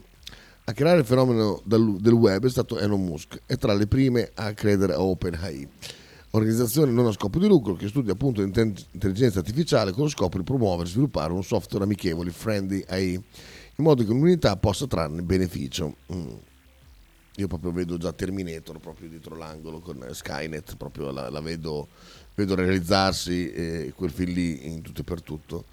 A 0.66 0.74
creare 0.74 1.00
il 1.00 1.06
fenomeno 1.06 1.62
del 1.66 2.14
web 2.14 2.46
è 2.46 2.50
stato 2.50 2.78
Elon 2.78 3.04
Musk 3.04 3.42
e 3.46 3.58
tra 3.58 3.74
le 3.74 3.88
prime 3.88 4.30
a 4.36 4.54
credere 4.54 4.94
a 4.94 5.02
OpenAI, 5.02 5.68
organizzazione 6.32 6.92
non 6.92 7.08
a 7.08 7.12
scopo 7.12 7.40
di 7.40 7.48
lucro 7.48 7.74
che 7.76 7.88
studia 7.88 8.14
appunto 8.14 8.42
l'intelligenza 8.42 9.40
artificiale 9.40 9.92
con 9.92 10.04
lo 10.04 10.10
scopo 10.10 10.38
di 10.38 10.44
promuovere 10.44 10.88
e 10.88 10.92
sviluppare 10.92 11.34
un 11.34 11.44
software 11.44 11.84
amichevole, 11.84 12.32
friendly 12.32 12.84
AI, 12.88 13.14
in 13.14 13.84
modo 13.84 14.04
che 14.04 14.10
l'umanità 14.10 14.56
possa 14.58 14.86
trarne 14.86 15.22
beneficio. 15.22 15.96
Mm. 16.14 16.30
Io 17.38 17.48
proprio 17.48 17.72
vedo 17.72 17.98
già 17.98 18.12
Terminator 18.12 18.80
proprio 18.80 19.08
dietro 19.08 19.36
l'angolo 19.36 19.80
con 19.80 20.06
Skynet, 20.12 20.76
proprio 20.76 21.12
la, 21.12 21.30
la 21.30 21.40
vedo, 21.40 21.88
vedo, 22.36 22.56
realizzarsi 22.56 23.52
eh, 23.52 23.94
quel 23.96 24.12
film 24.12 24.34
lì 24.34 24.68
in 24.68 24.82
tutto 24.82 25.02
e 25.02 25.04
per 25.06 25.22
tutto. 25.22 25.66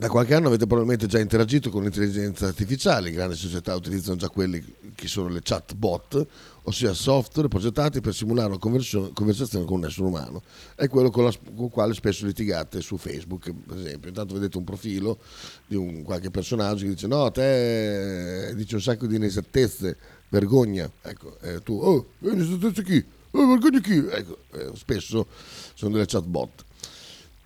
Da 0.00 0.08
qualche 0.08 0.32
anno 0.32 0.46
avete 0.46 0.66
probabilmente 0.66 1.06
già 1.06 1.18
interagito 1.18 1.68
con 1.68 1.82
l'intelligenza 1.82 2.46
artificiale, 2.46 3.10
le 3.10 3.16
grandi 3.16 3.36
società 3.36 3.74
utilizzano 3.74 4.16
già 4.16 4.30
quelli 4.30 4.64
che 4.94 5.06
sono 5.06 5.28
le 5.28 5.40
chatbot, 5.42 6.26
ossia 6.62 6.94
software 6.94 7.48
progettati 7.48 8.00
per 8.00 8.14
simulare 8.14 8.48
una 8.48 8.56
conversazione 8.58 9.66
con 9.66 9.80
un 9.80 9.84
essere 9.84 10.06
umano. 10.06 10.40
È 10.74 10.88
quello 10.88 11.10
con, 11.10 11.26
il 11.26 11.68
quale 11.70 11.92
spesso 11.92 12.24
litigate 12.24 12.80
su 12.80 12.96
Facebook, 12.96 13.52
per 13.52 13.76
esempio. 13.76 14.08
Intanto 14.08 14.32
vedete 14.32 14.56
un 14.56 14.64
profilo 14.64 15.18
di 15.66 15.76
un 15.76 16.02
qualche 16.02 16.30
personaggio 16.30 16.84
che 16.84 16.94
dice 16.94 17.06
no, 17.06 17.30
te 17.30 18.54
dice 18.56 18.76
un 18.76 18.80
sacco 18.80 19.06
di 19.06 19.16
inesattezze, 19.16 19.98
vergogna. 20.30 20.90
Ecco, 21.02 21.38
eh, 21.42 21.60
tu, 21.62 21.74
oh, 21.78 22.12
inesattezze 22.20 22.82
chi? 22.82 23.04
Oh, 23.32 23.46
vergogna 23.48 23.80
chi? 23.80 23.98
Ecco, 23.98 24.38
eh, 24.52 24.70
spesso 24.76 25.26
sono 25.74 25.92
delle 25.92 26.06
chatbot. 26.06 26.68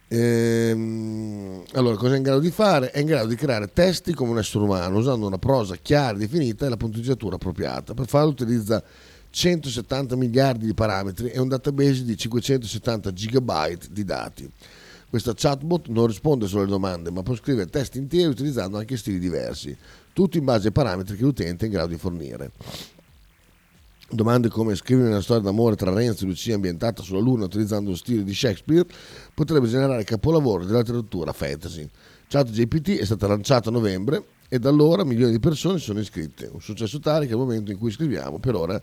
Ehm, 0.08 1.62
allora, 1.72 1.96
cosa 1.96 2.14
è 2.14 2.16
in 2.16 2.22
grado 2.22 2.40
di 2.40 2.50
fare? 2.50 2.90
È 2.90 3.00
in 3.00 3.06
grado 3.06 3.28
di 3.28 3.36
creare 3.36 3.72
testi 3.72 4.12
come 4.12 4.32
un 4.32 4.38
essere 4.38 4.64
umano, 4.64 4.98
usando 4.98 5.26
una 5.26 5.38
prosa 5.38 5.76
chiara, 5.76 6.16
definita 6.16 6.66
e 6.66 6.68
la 6.68 6.76
punteggiatura 6.76 7.36
appropriata. 7.36 7.94
Per 7.94 8.06
farlo 8.06 8.30
utilizza 8.30 8.82
170 9.30 10.14
miliardi 10.14 10.66
di 10.66 10.74
parametri 10.74 11.30
e 11.30 11.40
un 11.40 11.48
database 11.48 12.04
di 12.04 12.16
570 12.16 13.12
gigabyte 13.12 13.88
di 13.90 14.04
dati. 14.04 14.50
Questa 15.10 15.32
chatbot 15.34 15.88
non 15.88 16.06
risponde 16.06 16.46
solo 16.46 16.62
alle 16.62 16.70
domande, 16.70 17.10
ma 17.10 17.22
può 17.22 17.34
scrivere 17.34 17.68
testi 17.68 17.98
interi 17.98 18.24
utilizzando 18.24 18.78
anche 18.78 18.96
stili 18.96 19.18
diversi, 19.18 19.76
tutto 20.12 20.38
in 20.38 20.44
base 20.44 20.68
ai 20.68 20.72
parametri 20.72 21.16
che 21.16 21.22
l'utente 21.22 21.64
è 21.64 21.66
in 21.68 21.72
grado 21.72 21.88
di 21.88 21.98
fornire. 21.98 22.50
Domande 24.10 24.48
come 24.48 24.74
scrivere 24.74 25.08
una 25.08 25.22
storia 25.22 25.42
d'amore 25.42 25.76
tra 25.76 25.92
Renzo 25.92 26.24
e 26.24 26.28
Lucia 26.28 26.54
ambientata 26.54 27.02
sulla 27.02 27.20
Luna 27.20 27.46
utilizzando 27.46 27.90
lo 27.90 27.96
stile 27.96 28.22
di 28.22 28.34
Shakespeare 28.34 28.86
potrebbe 29.32 29.66
generare 29.66 30.04
capolavori 30.04 30.66
della 30.66 30.78
letteratura 30.78 31.32
fantasy. 31.32 31.88
ChatGPT 32.28 32.98
è 32.98 33.04
stata 33.04 33.26
lanciata 33.26 33.70
a 33.70 33.72
novembre 33.72 34.24
e 34.48 34.58
da 34.58 34.68
allora 34.68 35.04
milioni 35.04 35.32
di 35.32 35.40
persone 35.40 35.78
sono 35.78 36.00
iscritte. 36.00 36.50
Un 36.52 36.60
successo 36.60 37.00
tale 37.00 37.26
che 37.26 37.32
al 37.32 37.38
momento 37.38 37.70
in 37.70 37.78
cui 37.78 37.90
scriviamo 37.90 38.38
per 38.38 38.54
ora 38.54 38.80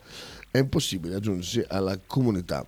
è 0.49 0.57
impossibile 0.57 1.15
aggiungersi 1.15 1.63
alla 1.67 1.97
comunità. 2.05 2.65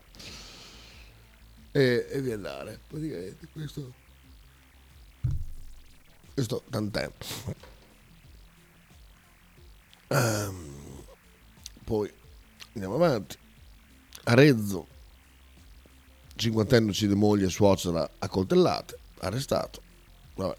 E, 1.71 2.05
e 2.07 2.21
via 2.21 2.35
andare. 2.35 2.79
Praticamente 2.87 3.47
questo, 3.51 3.93
questo 6.33 6.63
tant'è. 6.69 7.11
Um, 10.09 10.71
poi 11.83 12.11
Andiamo 12.73 12.95
avanti. 12.95 13.37
Arezzo, 14.25 14.87
cinquantenne 16.35 16.89
uccide 16.89 17.13
moglie 17.13 17.45
e 17.45 17.49
suocera 17.49 18.09
a 18.19 18.27
coltellate, 18.27 18.97
arrestato. 19.19 19.81
Vabbè. 20.35 20.57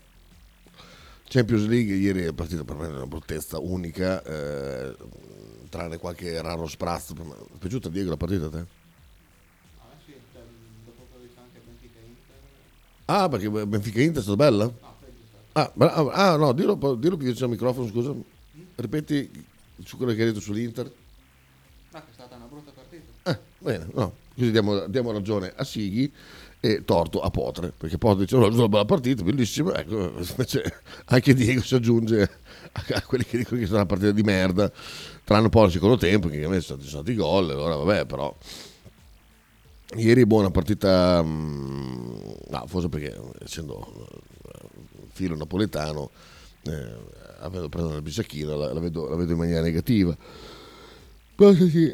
Champions 1.26 1.66
League 1.66 1.94
ieri 1.94 2.22
è 2.22 2.32
partita 2.32 2.62
per 2.62 2.76
me 2.76 2.86
una 2.86 3.06
bruttezza 3.06 3.58
unica, 3.58 4.22
eh, 4.22 4.94
tranne 5.68 5.96
qualche 5.98 6.40
raro 6.40 6.66
sprazzo. 6.66 7.14
Mi 7.14 7.32
è 7.32 7.58
piaciuta 7.58 7.88
Diego 7.88 8.10
la 8.10 8.16
partita 8.16 8.46
a 8.46 8.50
te? 8.50 8.82
Ah, 13.06 13.28
perché 13.28 13.50
Benfica 13.50 14.00
Inter 14.00 14.20
è 14.20 14.22
stata 14.22 14.36
bella? 14.36 14.72
Ah, 15.52 15.72
ah, 15.76 16.32
ah 16.32 16.36
no, 16.36 16.52
dillo, 16.52 16.74
dillo 16.74 17.16
più 17.16 17.26
vicino 17.26 17.46
al 17.46 17.50
microfono, 17.50 17.88
scusa. 17.88 18.14
Ripeti 18.76 19.46
su 19.84 19.96
quello 19.96 20.12
che 20.12 20.20
hai 20.20 20.28
detto 20.28 20.40
sull'Inter. 20.40 20.90
Ma 21.92 22.02
che 22.02 22.10
è 22.10 22.12
stata 22.14 22.36
una 22.36 22.46
brutta 22.46 22.72
partita. 22.72 23.30
Eh, 23.30 23.38
bene, 23.64 23.86
no. 23.94 24.12
Così 24.34 24.50
diamo, 24.50 24.86
diamo, 24.86 25.12
ragione 25.12 25.52
a 25.56 25.64
Sighi 25.64 26.12
e 26.60 26.84
torto 26.84 27.20
a 27.20 27.30
Potre, 27.30 27.72
perché 27.76 27.98
Potre 27.98 28.24
dice 28.24 28.36
oh, 28.36 28.46
una 28.46 28.68
bella 28.68 28.84
partita, 28.84 29.22
bellissima, 29.22 29.76
ecco, 29.78 30.12
invece 30.18 30.80
anche 31.06 31.34
Diego 31.34 31.62
si 31.62 31.74
aggiunge 31.74 32.30
a, 32.72 33.02
quelli 33.02 33.24
che 33.24 33.38
dicono 33.38 33.58
che 33.58 33.66
stata 33.66 33.80
una 33.80 33.86
partita 33.88 34.10
di 34.12 34.22
merda, 34.22 34.70
tranne 35.24 35.44
un 35.44 35.50
po' 35.50 35.62
al 35.62 35.70
secondo 35.70 35.96
tempo, 35.96 36.28
che 36.28 36.36
invece 36.36 36.60
sono 36.62 36.82
stati 36.82 37.14
gol, 37.14 37.50
allora 37.50 37.76
vabbè, 37.76 38.06
però... 38.06 38.34
Ieri 39.96 40.26
buona 40.26 40.50
partita, 40.50 41.22
mm, 41.22 42.16
no, 42.48 42.64
forse 42.66 42.88
perché 42.88 43.16
essendo 43.44 44.08
eh, 44.42 44.68
filo 45.12 45.36
napoletano, 45.36 46.10
eh, 46.62 46.96
avendo 47.38 47.68
preso 47.68 47.90
nel 47.90 48.02
bisacchino, 48.02 48.56
la, 48.56 48.72
la, 48.72 48.80
vedo, 48.80 49.08
la 49.08 49.14
vedo 49.14 49.32
in 49.32 49.38
maniera 49.38 49.60
negativa 49.60 50.16
Cosa 51.36 51.68
sì, 51.68 51.92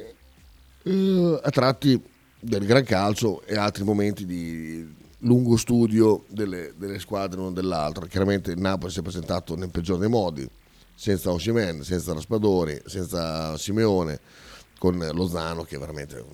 eh, 0.84 1.40
a 1.42 1.50
tratti 1.50 2.02
del 2.40 2.64
gran 2.64 2.84
calcio 2.84 3.42
e 3.42 3.56
altri 3.56 3.84
momenti 3.84 4.24
di 4.24 4.98
lungo 5.20 5.56
studio 5.56 6.24
delle, 6.28 6.72
delle 6.76 6.98
squadre 6.98 7.38
l'una 7.38 7.52
dell'altra. 7.52 8.06
Chiaramente 8.06 8.52
il 8.52 8.60
Napoli 8.60 8.92
si 8.92 9.00
è 9.00 9.02
presentato 9.02 9.56
nel 9.56 9.70
peggior 9.70 9.98
dei 9.98 10.08
modi, 10.08 10.48
senza 10.94 11.30
Oshimen, 11.30 11.82
senza 11.82 12.12
Raspadori, 12.14 12.80
senza 12.86 13.56
Simeone, 13.58 14.20
con 14.78 14.96
Lozano 15.12 15.62
che 15.62 15.76
veramente 15.78 16.24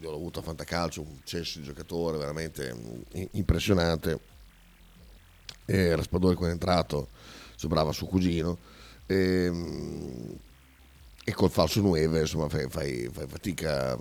io 0.00 0.10
l'ho 0.10 0.16
avuto 0.16 0.40
a 0.40 0.42
Fantacalcio, 0.42 1.00
un 1.00 1.18
cesso 1.24 1.58
di 1.58 1.64
giocatore 1.64 2.18
veramente 2.18 2.74
impressionante. 3.32 4.20
E 5.64 5.94
Raspadori 5.94 6.34
quando 6.34 6.54
è 6.54 6.58
entrato 6.58 7.08
sembrava 7.56 7.92
suo 7.92 8.06
cugino. 8.06 8.58
E, 9.06 9.44
ehm, 9.44 10.38
e 11.28 11.34
col 11.34 11.50
falso 11.50 11.82
9 11.82 12.20
insomma 12.20 12.48
fai, 12.48 12.66
fai, 12.70 13.06
fai 13.12 13.26
fatica 13.26 13.98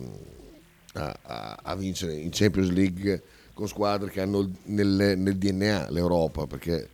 a, 0.94 1.20
a, 1.24 1.60
a, 1.62 1.76
vincere 1.76 2.14
in 2.16 2.30
Champions 2.32 2.70
League 2.70 3.22
con 3.54 3.68
squadre 3.68 4.10
che 4.10 4.22
hanno 4.22 4.50
nel, 4.64 5.16
nel 5.18 5.38
DNA 5.38 5.90
l'Europa 5.90 6.48
perché 6.48 6.88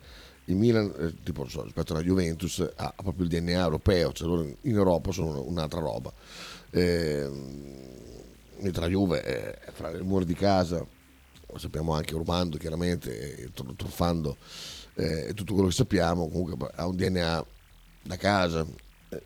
il 0.46 0.56
Milan 0.56 0.92
eh, 0.98 1.14
tipo, 1.22 1.46
so, 1.46 1.62
rispetto 1.62 1.92
alla 1.92 2.02
Juventus 2.02 2.58
ha, 2.58 2.94
ha, 2.96 3.00
proprio 3.00 3.26
il 3.26 3.30
DNA 3.30 3.60
europeo 3.60 4.12
cioè 4.12 4.26
loro 4.26 4.42
in 4.42 4.74
Europa 4.74 5.12
sono 5.12 5.40
un'altra 5.44 5.78
roba. 5.78 6.12
Eh, 6.70 7.30
mentre 8.58 8.80
la 8.80 8.88
Juve 8.88 9.22
è 9.22 9.70
fra 9.70 9.90
le 9.92 10.02
mura 10.02 10.24
di 10.24 10.34
casa 10.34 10.84
lo 11.46 11.58
sappiamo 11.58 11.92
anche 11.92 12.14
rubando 12.14 12.56
chiaramente 12.56 13.52
truffando 13.76 14.36
eh, 14.94 15.30
tutto 15.32 15.52
quello 15.52 15.68
che 15.68 15.74
sappiamo 15.74 16.28
comunque 16.28 16.72
ha 16.74 16.86
un 16.88 16.96
DNA 16.96 17.46
da 18.02 18.16
casa 18.16 18.66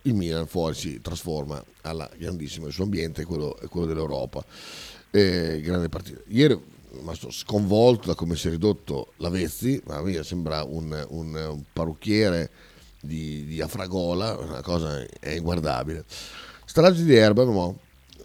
il 0.02 0.14
Milan 0.14 0.46
fuori 0.46 0.74
si 0.74 1.00
trasforma 1.00 1.62
alla 1.82 2.08
grandissima, 2.16 2.66
il 2.66 2.72
suo 2.72 2.84
ambiente 2.84 3.22
è 3.22 3.24
quello, 3.24 3.56
quello 3.68 3.86
dell'Europa. 3.86 4.44
Eh, 5.10 5.60
grande 5.62 5.88
partita. 5.88 6.20
Ieri 6.28 6.58
rimasto 6.92 7.30
sconvolto 7.30 8.08
da 8.08 8.14
come 8.14 8.36
si 8.36 8.48
è 8.48 8.50
ridotto 8.50 9.12
l'Avezzi, 9.16 9.80
ma 9.86 10.00
mia 10.02 10.22
sembra 10.22 10.64
un, 10.64 11.06
un, 11.10 11.34
un 11.34 11.62
parrucchiere 11.72 12.50
di, 13.00 13.44
di, 13.44 13.60
Afragola, 13.60 14.36
una 14.36 14.62
cosa 14.62 15.06
è 15.20 15.30
inguardabile. 15.30 16.04
Stragi 16.64 17.04
di 17.04 17.14
erba, 17.14 17.44
no? 17.44 17.78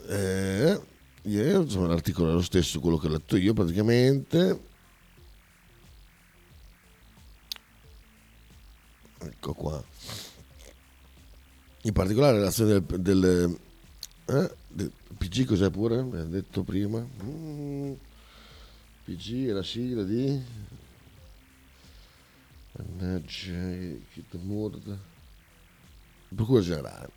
Eh, 0.07 0.79
ieri, 1.23 1.61
insomma, 1.61 1.87
l'articolo 1.87 2.29
è 2.29 2.33
lo 2.33 2.41
stesso, 2.41 2.79
quello 2.79 2.97
che 2.97 3.07
ho 3.07 3.11
letto 3.11 3.37
io 3.37 3.53
praticamente. 3.53 4.71
Ecco 9.19 9.53
qua 9.53 9.81
in 11.83 11.93
particolare 11.93 12.39
l'azione 12.39 12.83
del, 12.85 12.99
del, 12.99 13.59
eh, 14.25 14.51
del 14.67 14.91
PG 15.17 15.45
cos'è 15.45 15.69
pure? 15.69 16.01
Mi 16.01 16.19
ha 16.19 16.23
detto 16.23 16.63
prima. 16.63 17.05
Mm, 17.23 17.93
PG 19.05 19.47
è 19.47 19.51
la 19.51 19.63
sigla 19.63 20.03
di... 20.03 20.41
Mannaggia, 22.75 23.51
Murd. 24.41 24.97
Procura 26.33 26.61
Generale. 26.61 27.09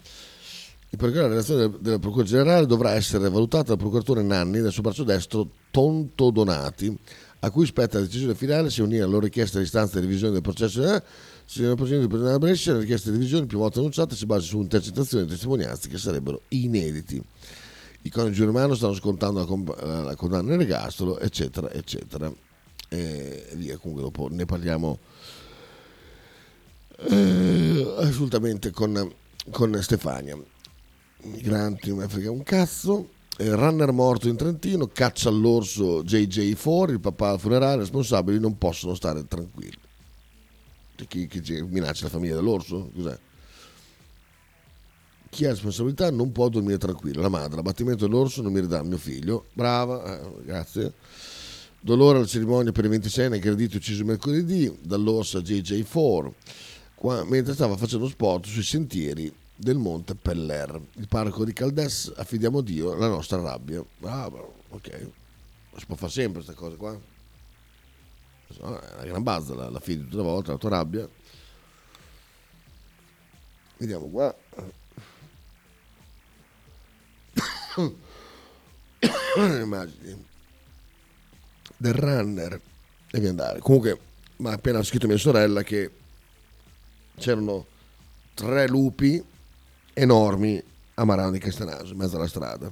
In 0.91 0.99
particolare 0.99 1.35
la 1.35 1.41
relazione 1.41 1.79
della 1.81 1.99
Procura 1.99 2.25
Generale 2.25 2.67
dovrà 2.67 2.93
essere 2.93 3.29
valutata 3.29 3.69
dal 3.69 3.79
procuratore 3.79 4.23
Nanni 4.23 4.61
del 4.61 4.71
suo 4.71 4.83
braccio 4.83 5.05
destro 5.05 5.49
Tonto 5.71 6.31
Donati, 6.31 6.97
a 7.40 7.50
cui 7.50 7.66
spetta 7.66 7.99
la 7.99 8.05
decisione 8.05 8.35
finale 8.35 8.71
se 8.71 8.83
unire 8.83 9.05
alla 9.05 9.19
richiesta 9.19 9.59
di 9.59 9.64
istanza 9.64 9.99
di 9.99 10.07
revisione 10.07 10.33
del 10.33 10.43
processo 10.43 10.83
eh, 10.83 11.02
Signor 11.45 11.76
Presidente 11.76 12.07
del 12.07 12.09
Presidente 12.09 12.25
della 12.25 12.38
Brescia, 12.38 12.73
la 12.73 12.81
richiesta 12.81 13.11
di 13.11 13.19
divisione 13.19 13.47
più 13.47 13.59
volte 13.59 13.78
annunciata 13.78 14.14
si 14.14 14.26
basa 14.26 14.47
su 14.47 14.61
intercettazioni 14.61 15.25
e 15.25 15.28
testimonianze 15.28 15.88
che 15.88 15.99
sarebbero 15.99 16.43
inediti. 16.49 17.23
I 18.02 18.11
coniugi 18.11 18.45
romano 18.45 18.75
stanno 18.75 18.95
scontando 18.95 19.40
la, 19.40 19.47
comp- 19.47 19.81
la 19.81 20.14
condanna 20.16 20.55
in 20.55 20.61
ergastolo, 20.61 21.19
eccetera, 21.19 21.71
eccetera. 21.73 22.33
E 22.88 23.47
via, 23.55 23.76
comunque 23.78 24.05
dopo 24.05 24.28
ne 24.28 24.45
parliamo 24.45 24.99
eh, 26.99 27.95
assolutamente 27.99 28.71
con, 28.71 29.12
con 29.50 29.83
Stefania. 29.83 30.37
Migranti 31.23 31.88
non 31.88 31.99
mi 31.99 32.09
frega 32.09 32.31
un 32.31 32.43
cazzo. 32.43 33.09
Eh, 33.38 33.55
runner 33.55 33.93
morto 33.93 34.28
in 34.28 34.37
Trentino, 34.37 34.87
caccia 34.87 35.28
all'orso 35.28 36.02
JJ 36.02 36.55
fuori, 36.55 36.93
il 36.93 37.00
papà 37.00 37.31
al 37.31 37.40
funerale, 37.40 37.81
responsabili 37.81 38.40
non 38.40 38.57
possono 38.57 38.95
stare 38.95 39.26
tranquilli 39.26 39.85
chi, 41.05 41.26
chi 41.26 41.62
minaccia 41.69 42.05
la 42.05 42.11
famiglia 42.11 42.37
dell'orso? 42.37 42.90
Cos'è? 42.95 43.19
Chi 45.28 45.45
ha 45.45 45.50
responsabilità 45.50 46.11
non 46.11 46.33
può 46.33 46.49
dormire 46.49 46.78
tranquillo. 46.78 47.21
La 47.21 47.28
madre, 47.28 47.57
l'abbattimento 47.57 48.07
dell'orso 48.07 48.40
non 48.40 48.52
mi 48.52 48.61
ridà 48.61 48.83
mio 48.83 48.97
figlio. 48.97 49.47
Brava, 49.52 50.21
eh, 50.21 50.45
grazie. 50.45 50.95
Dolore 51.81 52.19
alla 52.19 52.26
cerimonia 52.26 52.73
per 52.73 52.87
i 52.87 52.88
26 52.88 53.26
anni, 53.26 53.37
aggredito 53.37 53.76
ucciso 53.76 54.05
mercoledì 54.05 54.75
dall'orsa 54.83 55.40
JJ4 55.40 56.33
qua, 56.95 57.23
mentre 57.25 57.52
stava 57.52 57.76
facendo 57.76 58.09
sport 58.09 58.47
sui 58.47 58.62
sentieri 58.62 59.33
del 59.57 59.79
monte 59.79 60.15
Peller. 60.15 60.81
Il 60.95 61.09
parco 61.09 61.45
di 61.45 61.53
Caldes, 61.53 62.13
affidiamo 62.15 62.59
a 62.59 62.63
Dio 62.63 62.95
la 62.95 63.09
nostra 63.09 63.41
rabbia. 63.41 63.83
Ah, 64.03 64.31
ok. 64.69 65.09
Si 65.77 65.87
può 65.87 65.97
fare 65.97 66.13
sempre 66.13 66.43
queste 66.43 66.55
cose 66.55 66.77
qua? 66.77 66.99
è 68.49 68.63
una 68.63 69.05
gran 69.05 69.23
bazza 69.25 69.55
la, 69.55 69.69
la 69.69 69.81
fidi 69.81 70.05
tutta 70.05 70.19
la 70.19 70.23
volta, 70.23 70.53
la 70.53 70.59
tua 70.59 70.71
rabbia. 70.71 71.09
Vediamo 73.79 74.07
qua. 74.07 74.35
immagini 79.37 80.25
del 81.77 81.93
runner 81.93 82.59
devi 83.11 83.27
andare 83.27 83.59
comunque 83.59 84.01
mi 84.37 84.49
ha 84.49 84.53
appena 84.53 84.83
scritto 84.83 85.07
mia 85.07 85.19
sorella 85.19 85.63
che 85.63 85.91
c'erano 87.19 87.67
tre 88.33 88.67
lupi 88.67 89.23
enormi 89.99 90.62
a 90.95 91.05
Marano 91.05 91.31
di 91.31 91.38
Castanaso 91.38 91.93
in 91.93 91.99
mezzo 91.99 92.17
alla 92.17 92.29
strada 92.29 92.71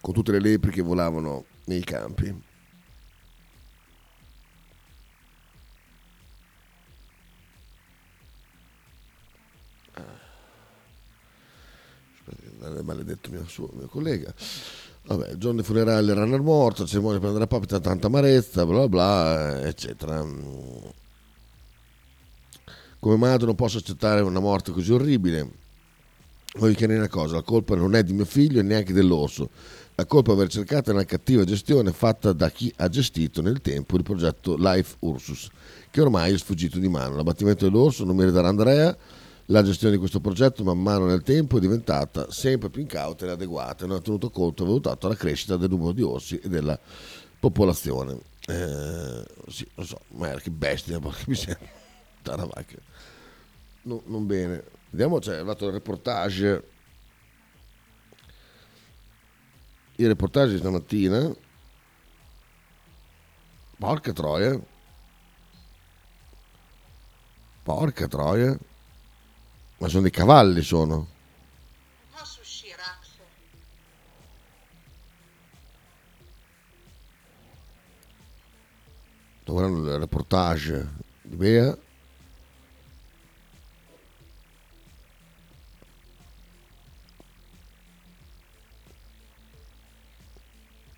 con 0.00 0.14
tutte 0.14 0.32
le 0.32 0.40
lepri 0.40 0.70
che 0.70 0.80
volavano 0.80 1.44
nei 1.64 1.84
campi 1.84 2.34
maledetto 12.82 13.30
mio, 13.30 13.44
suo, 13.46 13.68
mio 13.74 13.86
collega. 13.86 14.32
Vabbè, 15.04 15.30
il 15.30 15.38
giorno 15.38 15.56
dei 15.56 15.64
funerali 15.64 16.08
il 16.08 16.14
runner 16.14 16.40
morto, 16.40 16.86
cerimonia 16.86 17.18
per 17.18 17.28
andare 17.28 17.44
a 17.44 17.48
papita, 17.48 17.78
tanta 17.78 18.06
amarezza, 18.06 18.64
bla 18.66 18.88
bla, 18.88 19.66
eccetera. 19.66 20.24
Come 22.98 23.16
madre 23.16 23.46
non 23.46 23.54
posso 23.54 23.78
accettare 23.78 24.20
una 24.22 24.40
morte 24.40 24.72
così 24.72 24.92
orribile. 24.92 25.64
Voglio 26.58 26.74
chiarire 26.74 26.98
una 26.98 27.08
cosa, 27.08 27.34
la 27.34 27.42
colpa 27.42 27.74
non 27.74 27.94
è 27.94 28.02
di 28.02 28.14
mio 28.14 28.24
figlio 28.24 28.60
e 28.60 28.62
neanche 28.62 28.94
dell'orso. 28.94 29.50
La 29.94 30.06
colpa 30.06 30.30
è 30.30 30.34
aver 30.34 30.48
cercato 30.48 30.90
una 30.90 31.04
cattiva 31.04 31.44
gestione 31.44 31.92
fatta 31.92 32.32
da 32.32 32.50
chi 32.50 32.72
ha 32.76 32.88
gestito 32.88 33.42
nel 33.42 33.60
tempo 33.60 33.96
il 33.96 34.02
progetto 34.02 34.56
Life 34.58 34.96
Ursus, 35.00 35.48
che 35.90 36.00
ormai 36.00 36.32
è 36.32 36.38
sfuggito 36.38 36.78
di 36.78 36.88
mano. 36.88 37.16
L'abbattimento 37.16 37.66
dell'orso 37.66 38.04
non 38.04 38.16
mi 38.16 38.24
ridarà 38.24 38.48
Andrea, 38.48 38.96
la 39.46 39.62
gestione 39.62 39.92
di 39.92 39.98
questo 39.98 40.20
progetto 40.20 40.64
man 40.64 40.80
mano 40.80 41.04
nel 41.04 41.22
tempo 41.22 41.58
è 41.58 41.60
diventata 41.60 42.30
sempre 42.30 42.70
più 42.70 42.80
incauta 42.80 43.26
e 43.26 43.30
adeguata 43.30 43.84
e 43.84 43.86
non 43.86 43.98
ha 43.98 44.00
tenuto 44.00 44.30
conto 44.30 44.62
e 44.62 44.66
valutato 44.66 45.08
la 45.08 45.14
crescita 45.14 45.56
del 45.56 45.70
numero 45.70 45.92
di 45.92 46.02
orsi 46.02 46.38
e 46.38 46.48
della 46.48 46.78
popolazione. 47.38 48.18
Eh, 48.46 49.24
sì, 49.48 49.66
lo 49.74 49.84
so, 49.84 50.00
ma 50.14 50.34
che 50.34 50.50
bestia, 50.50 50.98
porca 51.00 51.24
miseria. 51.26 51.68
Taravacca. 52.22 52.76
No, 53.82 54.02
non 54.06 54.26
bene. 54.26 54.62
Vediamo, 54.90 55.18
c'è 55.18 55.34
arrivato 55.34 55.66
il 55.66 55.72
reportage. 55.72 56.70
Il 59.96 60.06
reportage 60.06 60.52
di 60.52 60.58
stamattina. 60.58 61.34
Porca 63.78 64.12
troia. 64.12 64.58
Porca 67.62 68.06
troia. 68.06 68.56
Ma 69.78 69.88
sono 69.88 70.02
dei 70.02 70.10
cavalli, 70.10 70.62
sono. 70.62 71.06
Posso 72.10 72.40
uscire, 72.40 72.80
Axel? 72.80 73.24
Sto 79.42 79.52
guardando 79.52 79.92
il 79.92 79.98
reportage 79.98 80.88
di 81.20 81.36
Bea. 81.36 81.76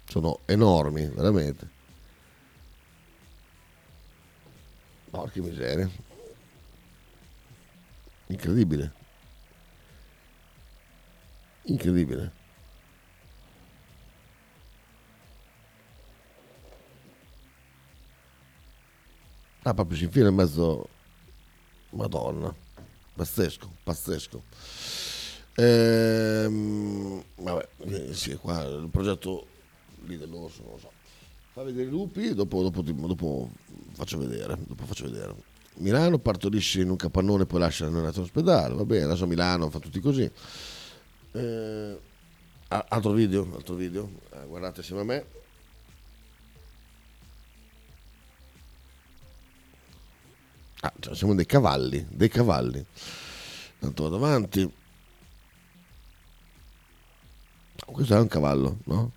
Sono 0.08 0.40
enormi, 0.46 1.06
veramente. 1.06 1.68
Porca 5.10 5.40
miseria. 5.40 5.88
Incredibile. 8.28 8.92
Incredibile. 11.64 12.32
Ah, 19.62 19.74
proprio 19.74 19.96
si 19.98 20.04
infila 20.04 20.28
in 20.28 20.34
mezzo. 20.34 20.88
Madonna. 21.90 22.54
Pazzesco, 23.14 23.70
pazzesco. 23.82 24.42
Ehm, 25.56 27.22
vabbè, 27.36 27.68
eh, 27.78 28.14
sì, 28.14 28.36
qua 28.36 28.62
il 28.62 28.88
progetto 28.90 29.56
lì 30.08 30.16
dell'orso, 30.16 30.62
non 30.62 30.72
lo 30.72 30.78
so. 30.78 30.90
Fa 31.52 31.62
vedere 31.62 31.86
i 31.86 31.90
lupi, 31.90 32.34
dopo, 32.34 32.62
dopo, 32.62 32.82
dopo 32.82 33.50
faccio 33.92 34.18
vedere. 34.18 34.58
Dopo 34.66 34.84
faccio 34.84 35.04
vedere. 35.04 35.34
Milano 35.74 36.18
partorisce 36.18 36.80
in 36.80 36.90
un 36.90 36.96
capannone 36.96 37.44
e 37.44 37.46
poi 37.46 37.60
lascia 37.60 37.84
la 37.84 37.90
neonata 37.90 38.18
all'ospedale, 38.18 38.74
va 38.74 38.84
bene, 38.84 39.04
adesso 39.04 39.26
Milano 39.26 39.70
fa 39.70 39.78
tutti 39.78 40.00
così. 40.00 40.28
Eh, 41.32 42.00
altro 42.68 43.12
video, 43.12 43.48
altro 43.54 43.74
video, 43.74 44.10
eh, 44.32 44.44
guardate 44.46 44.80
insieme 44.80 45.02
a 45.02 45.04
me. 45.04 45.24
Ah, 50.80 50.92
cioè 50.98 51.14
siamo 51.14 51.34
dei 51.34 51.46
cavalli, 51.46 52.06
dei 52.10 52.28
cavalli. 52.28 52.84
Tanto 53.78 54.02
vado 54.04 54.16
avanti. 54.16 54.72
Questo 57.86 58.14
è 58.14 58.18
un 58.18 58.28
cavallo, 58.28 58.78
no? 58.84 59.12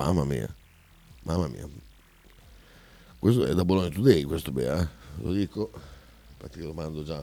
Mamma 0.00 0.24
mia, 0.24 0.48
mamma 1.24 1.46
mia. 1.48 1.68
Questo 3.18 3.44
è 3.44 3.52
da 3.52 3.66
Bologna 3.66 3.90
Today, 3.90 4.22
questo 4.22 4.50
Bea, 4.50 4.80
eh? 4.80 4.88
lo 5.16 5.30
dico, 5.30 5.70
infatti 6.30 6.62
lo 6.62 6.72
mando 6.72 7.02
già 7.02 7.22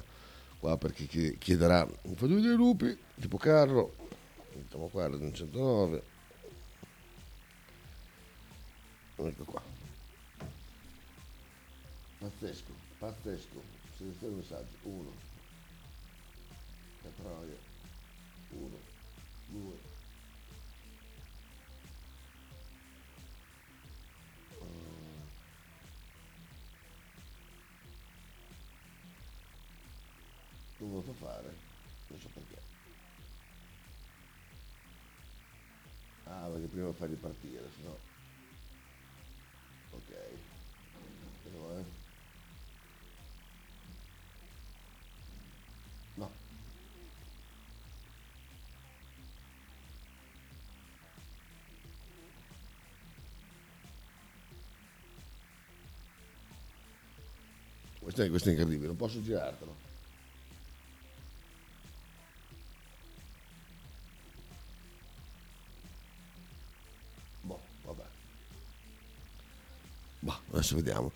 qua 0.59 0.77
per 0.77 0.93
chi 0.93 1.07
chiederà, 1.39 1.87
fate 1.87 2.35
vedere 2.35 2.53
i 2.53 2.55
lupi, 2.55 2.95
tipo 3.19 3.37
carro, 3.37 3.95
mettiamo 4.53 4.89
qua, 4.89 5.07
un 5.07 5.33
109, 5.33 6.03
ecco 9.15 9.43
qua. 9.43 9.61
Pazzesco, 12.19 12.73
pazzesco, 12.99 13.63
selezione 13.97 14.35
messaggi, 14.35 14.75
uno, 14.83 15.11
catroia, 17.01 17.57
uno, 18.51 18.77
due, 19.47 19.86
so 30.77 31.13
fare, 31.13 31.53
non 32.07 32.19
so 32.19 32.29
perché. 32.33 32.61
Ah, 36.25 36.49
perché 36.51 36.67
prima 36.67 36.93
fai 36.93 37.07
ripartire, 37.07 37.63
se. 37.71 37.87
Ok. 39.91 40.13
Però, 41.43 41.77
eh. 41.77 41.83
No. 46.15 46.31
Questo 57.99 58.21
è, 58.21 58.29
questo 58.29 58.49
è 58.49 58.51
incredibile, 58.51 58.87
non 58.87 58.95
posso 58.95 59.23
girartelo. 59.23 59.96
Adesso 70.67 70.75
vediamo. 70.75 71.11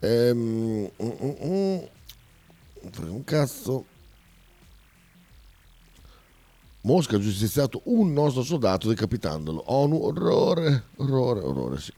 Ehm, 0.00 0.90
mm, 1.02 1.10
mm, 1.22 1.34
mm. 1.44 3.10
un 3.10 3.24
cazzo. 3.24 3.84
Mosca 6.82 7.16
ha 7.16 7.20
giustiziato 7.20 7.82
un 7.84 8.12
nostro 8.12 8.42
soldato 8.42 8.88
decapitandolo. 8.88 9.62
ONU, 9.66 9.96
orrore, 9.96 10.84
orrore, 10.96 11.40
orrore, 11.40 11.80
sì. 11.80 11.92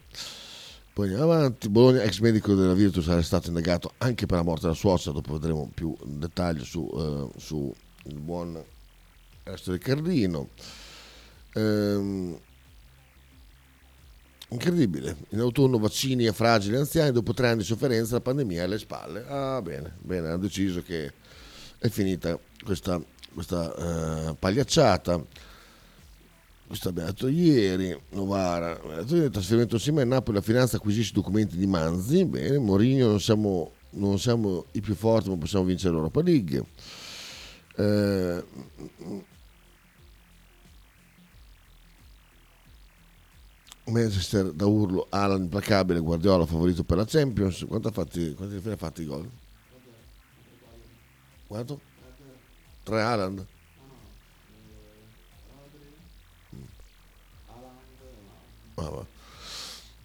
Poi 0.93 1.07
andiamo 1.07 1.31
avanti. 1.31 1.69
Bologna, 1.69 2.01
ex 2.01 2.19
medico 2.19 2.53
della 2.55 2.73
Virtus, 2.73 3.07
è 3.07 3.23
stato 3.23 3.47
indagato 3.47 3.93
anche 3.99 4.25
per 4.25 4.37
la 4.37 4.43
morte 4.43 4.63
della 4.63 4.73
suocera. 4.73 5.13
Dopo 5.13 5.33
vedremo 5.33 5.69
più 5.73 5.95
dettagli 6.03 6.63
su, 6.63 6.81
uh, 6.81 7.31
su 7.37 7.73
il 8.05 8.19
buon 8.19 8.61
resto 9.43 9.71
del 9.71 9.79
Cardino. 9.79 10.49
Ehm, 11.53 12.37
Incredibile. 14.51 15.15
In 15.29 15.39
autunno 15.39 15.77
vaccini 15.79 16.27
a 16.27 16.33
fragili 16.33 16.75
anziani, 16.75 17.11
dopo 17.11 17.33
tre 17.33 17.47
anni 17.47 17.59
di 17.59 17.63
sofferenza 17.63 18.15
la 18.15 18.21
pandemia 18.21 18.63
alle 18.63 18.77
spalle. 18.77 19.25
Ah, 19.27 19.61
bene, 19.61 19.95
bene, 19.99 20.27
hanno 20.27 20.37
deciso 20.37 20.81
che 20.81 21.11
è 21.77 21.87
finita 21.89 22.37
questa, 22.63 23.01
questa 23.33 24.29
uh, 24.29 24.35
pagliacciata. 24.37 25.23
Questo 26.67 26.89
abbiamo 26.89 27.09
detto 27.09 27.27
ieri, 27.27 27.97
Novara, 28.11 28.79
il 29.07 29.29
trasferimento 29.31 29.75
insieme 29.75 30.03
a 30.03 30.05
Napoli, 30.05 30.37
la 30.37 30.43
finanza 30.43 30.77
acquisisce 30.77 31.11
documenti 31.13 31.57
di 31.57 31.67
Manzi, 31.67 32.23
bene, 32.23 32.57
Mourinho 32.59 33.07
non 33.07 33.19
siamo 33.19 33.73
non 33.91 34.19
siamo 34.19 34.65
i 34.71 34.81
più 34.81 34.95
forti 34.95 35.29
ma 35.29 35.37
possiamo 35.37 35.65
vincere 35.65 35.93
l'Europa 35.93 36.21
League. 36.21 36.63
Eh, 37.75 38.43
Manchester 43.91 44.51
da 44.51 44.65
urlo, 44.65 45.07
Alan 45.09 45.41
implacabile, 45.41 45.99
Guardiola 45.99 46.45
favorito 46.45 46.83
per 46.83 46.97
la 46.97 47.05
Champions. 47.05 47.65
Quanto 47.67 47.89
ha 47.89 47.91
fatti, 47.91 48.33
quanti 48.33 48.69
ha 48.69 48.75
fatti 48.77 49.01
i 49.01 49.05
gol? 49.05 49.29
Quanto? 51.47 51.79
Tre 52.83 53.01
Alan? 53.01 53.45
Ah, 58.75 59.05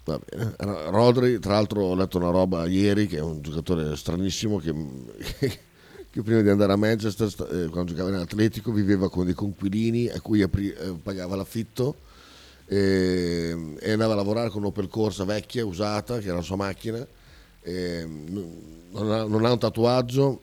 va 0.05 0.19
bene. 0.19 0.55
Rodri, 0.91 1.39
tra 1.39 1.53
l'altro 1.53 1.83
ho 1.83 1.95
letto 1.95 2.19
una 2.19 2.31
roba 2.31 2.67
ieri 2.67 3.07
che 3.07 3.19
è 3.19 3.23
un 3.23 3.41
giocatore 3.43 3.97
stranissimo 3.97 4.59
che, 4.59 4.75
che 6.11 6.23
prima 6.23 6.43
di 6.43 6.49
andare 6.49 6.73
a 6.73 6.77
Manchester, 6.77 7.29
eh, 7.29 7.69
quando 7.69 7.93
giocava 7.93 8.11
in 8.11 8.17
Atletico, 8.17 8.73
viveva 8.73 9.09
con 9.09 9.25
dei 9.25 9.35
conquilini 9.35 10.09
a 10.09 10.21
cui 10.21 10.43
apri, 10.43 10.71
eh, 10.71 10.95
pagava 11.03 11.37
l'affitto 11.37 12.05
e, 12.67 13.77
e, 13.81 13.93
andava 13.93 14.13
a 14.13 14.17
lavorare 14.17 14.51
con 14.51 14.63
un'Opel 14.63 14.89
Corsa 14.89 15.25
vecchia, 15.25 15.65
usata, 15.65 16.19
che 16.19 16.27
era 16.27 16.37
la 16.37 16.43
sua 16.43 16.57
macchina. 16.57 17.07
Non 17.65 19.11
ha, 19.11 19.25
non, 19.25 19.45
ha, 19.45 19.53
un 19.53 19.59
tatuaggio, 19.59 20.41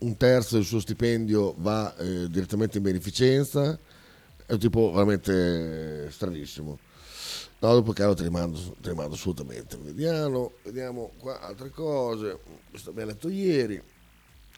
un 0.00 0.16
terzo 0.16 0.56
del 0.56 0.64
suo 0.64 0.80
stipendio 0.80 1.54
va 1.58 1.94
eh, 1.96 2.28
direttamente 2.28 2.76
in 2.76 2.82
beneficenza, 2.84 3.78
è 4.46 4.52
un 4.52 4.58
tipo 4.58 4.92
veramente 4.92 6.10
stranissimo. 6.10 6.78
No, 7.60 7.72
dopo 7.72 7.92
caro 7.92 8.14
te 8.14 8.22
li 8.22 8.30
mando, 8.30 8.76
te 8.80 8.90
assolutamente. 8.90 9.76
Vediamo, 9.78 10.52
vediamo 10.62 11.10
qua 11.18 11.40
altre 11.40 11.70
cose. 11.70 12.38
Questo 12.70 12.90
abbiamo 12.90 13.10
letto 13.10 13.28
ieri. 13.28 13.82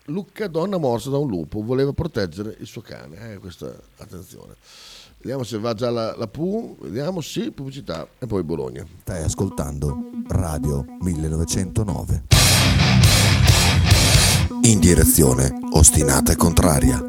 Lucca, 0.04 0.48
donna 0.48 0.76
morsa 0.76 1.08
da 1.08 1.16
un 1.16 1.28
lupo, 1.28 1.62
voleva 1.62 1.92
proteggere 1.92 2.56
il 2.58 2.66
suo 2.66 2.82
cane. 2.82 3.32
Eh, 3.32 3.38
questa 3.38 3.74
attenzione. 3.96 4.54
Vediamo 5.22 5.44
se 5.44 5.58
va 5.58 5.74
già 5.74 5.90
la, 5.90 6.14
la 6.16 6.26
PU. 6.26 6.78
Vediamo, 6.80 7.20
sì, 7.20 7.50
pubblicità. 7.50 8.08
E 8.18 8.26
poi 8.26 8.42
Bologna. 8.42 8.86
Stai 9.02 9.22
ascoltando 9.22 9.94
Radio 10.28 10.86
1909. 11.00 12.22
In 14.62 14.78
direzione 14.80 15.52
ostinata 15.72 16.32
e 16.32 16.36
contraria. 16.36 17.04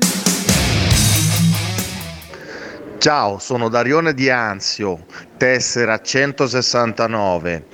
Ciao, 2.97 3.39
sono 3.39 3.69
Darione 3.69 4.13
di 4.13 4.29
Anzio, 4.29 5.05
tessera 5.37 6.01
169. 6.01 7.65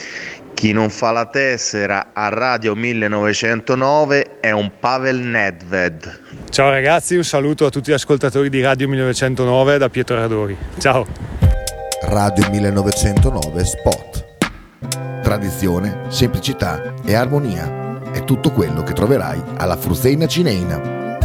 Chi 0.57 0.71
non 0.71 0.89
fa 0.89 1.11
la 1.11 1.27
tessera 1.27 2.13
a 2.13 2.29
Radio 2.29 2.73
1909 2.73 4.39
è 4.39 4.49
un 4.49 4.71
Pavel 4.79 5.17
Nedved. 5.19 6.21
Ciao 6.49 6.71
ragazzi, 6.71 7.15
un 7.15 7.23
saluto 7.23 7.67
a 7.67 7.69
tutti 7.69 7.91
gli 7.91 7.93
ascoltatori 7.93 8.49
di 8.49 8.59
Radio 8.59 8.87
1909 8.87 9.77
da 9.77 9.87
Pietro 9.89 10.15
Radori. 10.15 10.57
Ciao. 10.79 11.05
Radio 12.05 12.49
1909 12.49 13.65
Spot. 13.65 14.25
Tradizione, 15.21 16.05
semplicità 16.07 16.95
e 17.05 17.13
armonia 17.13 18.11
è 18.11 18.23
tutto 18.23 18.51
quello 18.51 18.81
che 18.81 18.93
troverai 18.93 19.39
alla 19.57 19.77
Fruzeina 19.77 20.25
Cineina. 20.25 21.17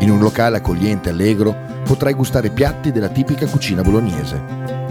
In 0.00 0.10
un 0.10 0.18
locale 0.18 0.56
accogliente 0.56 1.08
e 1.08 1.12
allegro 1.12 1.56
potrai 1.84 2.14
gustare 2.14 2.50
piatti 2.50 2.90
della 2.90 3.10
tipica 3.10 3.46
cucina 3.46 3.82
bolognese. 3.82 4.42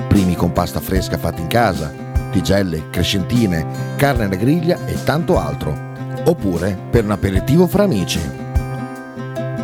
Primi 0.08 0.36
con 0.36 0.54
pasta 0.54 0.80
fresca 0.80 1.18
fatta 1.18 1.42
in 1.42 1.48
casa, 1.48 2.01
tigelle, 2.32 2.90
crescentine, 2.90 3.96
carne 3.98 4.26
alla 4.26 4.36
griglia 4.36 4.80
e 4.86 5.04
tanto 5.04 5.38
altro. 5.38 5.90
Oppure 6.26 6.78
per 6.90 7.04
un 7.04 7.12
aperitivo 7.12 7.68
fra 7.68 7.84
amici. 7.84 8.20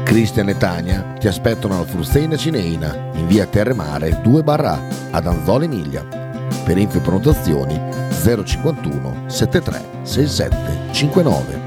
Cristian 0.04 0.50
e 0.50 0.58
Tania 0.58 1.16
ti 1.20 1.28
aspettano 1.28 1.76
alla 1.76 1.86
Frusteina 1.86 2.38
Cineina 2.38 3.12
in 3.14 3.28
via 3.28 3.46
Terremare 3.46 4.22
2 4.22 4.44
barra 4.44 4.80
ad 5.12 5.28
Anzola 5.28 5.66
Emilia. 5.66 6.06
Per 6.64 6.78
info 6.78 6.98
e 6.98 7.02
prenotazioni 7.02 7.80
051 8.44 9.24
73 9.28 9.82
67 10.04 10.94
59. 10.94 11.67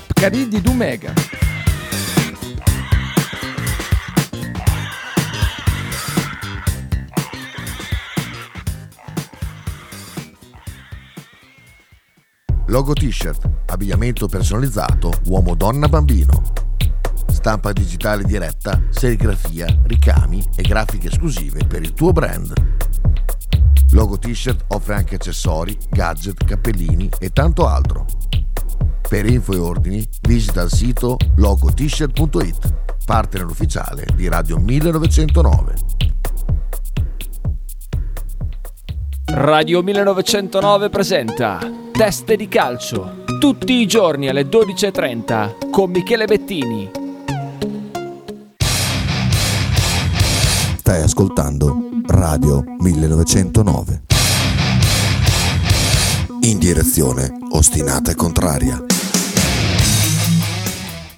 Pcarì 0.00 0.48
di 0.48 0.60
Dumegar. 0.60 1.14
Logo 12.66 12.92
t-shirt, 12.94 13.48
abbigliamento 13.66 14.26
personalizzato 14.26 15.12
uomo, 15.26 15.54
donna, 15.54 15.88
bambino. 15.88 16.42
Stampa 17.28 17.72
digitale 17.72 18.24
diretta, 18.24 18.82
serigrafia, 18.88 19.66
ricami 19.84 20.42
e 20.56 20.62
grafiche 20.62 21.08
esclusive 21.08 21.66
per 21.66 21.82
il 21.82 21.92
tuo 21.92 22.12
brand. 22.12 22.52
Logo 23.90 24.18
t-shirt 24.18 24.64
offre 24.68 24.94
anche 24.94 25.14
accessori, 25.16 25.78
gadget, 25.90 26.42
cappellini 26.44 27.08
e 27.20 27.30
tanto 27.30 27.68
altro. 27.68 28.06
Per 29.08 29.26
info 29.26 29.52
e 29.52 29.58
ordini 29.58 30.08
visita 30.22 30.62
il 30.62 30.70
sito 30.70 31.16
logotshirt.it, 31.36 32.74
partner 33.04 33.44
ufficiale 33.44 34.06
di 34.14 34.28
Radio 34.28 34.58
1909. 34.58 35.74
Radio 39.26 39.82
1909 39.82 40.90
presenta 40.90 41.58
Teste 41.92 42.36
di 42.36 42.48
calcio, 42.48 43.24
tutti 43.38 43.74
i 43.74 43.86
giorni 43.86 44.28
alle 44.28 44.42
12.30 44.42 45.70
con 45.70 45.90
Michele 45.90 46.26
Bettini. 46.26 46.90
Stai 50.76 51.02
ascoltando 51.02 51.88
Radio 52.06 52.64
1909. 52.78 54.02
In 56.42 56.58
direzione 56.58 57.32
ostinata 57.52 58.10
e 58.10 58.14
contraria. 58.14 58.93